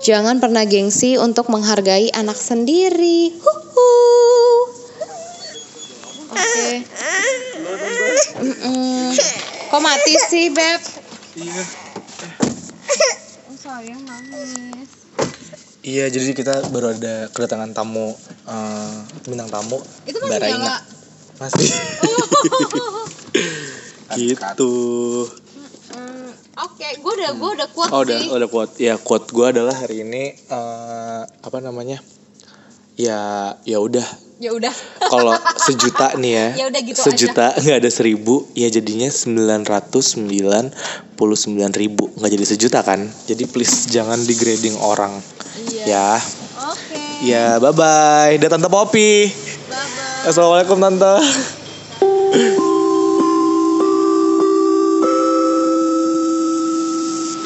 Jangan 0.00 0.40
pernah 0.40 0.64
gengsi 0.64 1.20
untuk 1.20 1.52
menghargai 1.52 2.08
anak 2.16 2.40
sendiri. 2.40 3.36
Oke. 6.32 6.70
Kok 9.68 9.82
mati 9.84 10.14
sih, 10.32 10.48
Beb? 10.48 10.80
Iya. 11.36 11.62
Oh, 13.52 13.56
sayang 13.60 14.00
nangis. 14.08 14.88
Iya 15.80 16.12
jadi 16.12 16.32
kita 16.36 16.72
baru 16.72 16.92
ada 16.92 17.28
kedatangan 17.32 17.72
tamu 17.72 18.12
eh, 18.44 18.96
bintang 19.24 19.48
tamu 19.48 19.80
Itu 20.04 20.20
masih 20.20 20.28
Mbak 20.28 20.38
Raina. 20.44 20.76
Masih. 21.40 21.68
gitu. 24.12 24.72
Mm, 25.90 26.28
Oke, 26.60 26.88
gue 26.94 27.12
udah 27.16 27.30
gue 27.32 27.50
udah 27.56 27.68
kuat 27.72 27.88
Oh 27.90 28.02
udah 28.04 28.18
sih. 28.18 28.28
udah 28.28 28.46
quote 28.46 28.72
ya 28.76 28.94
quote 28.96 29.30
gue 29.30 29.46
adalah 29.48 29.72
hari 29.72 30.04
ini 30.04 30.34
eh, 30.34 31.22
apa 31.24 31.58
namanya 31.58 31.96
ya 32.94 33.20
ya 33.64 33.80
udah 33.80 34.04
Ya 34.36 34.52
udah. 34.52 34.72
kalau 35.04 35.36
sejuta 35.58 36.16
nih 36.16 36.32
ya, 36.32 36.46
Ya 36.60 36.64
udah 36.68 36.80
gitu 36.80 36.96
sejuta 36.98 37.52
nggak 37.54 37.78
ada 37.78 37.90
seribu 37.90 38.48
ya 38.52 38.68
jadinya 38.68 39.04
sembilan 39.06 39.64
ratus 39.64 40.16
sembilan 40.16 40.64
puluh 41.14 41.36
sembilan 41.36 41.72
ribu 41.72 42.08
nggak 42.14 42.30
jadi 42.30 42.44
sejuta 42.46 42.80
kan 42.80 43.04
jadi 43.24 43.44
please 43.44 43.88
jangan 43.88 44.20
degrading 44.20 44.76
orang 44.76 45.16
Iya. 45.60 45.84
ya 45.84 46.08
Oke. 46.66 47.00
ya 47.22 47.44
bye 47.56 47.72
bye 47.72 48.32
dan 48.36 48.48
tante 48.50 48.68
Popi. 48.68 49.28
Assalamualaikum 50.26 50.76
tante 50.80 51.14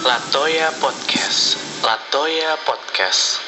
Latoya 0.04 0.68
Podcast. 0.82 1.56
Latoya 1.80 2.52
Podcast. 2.68 3.43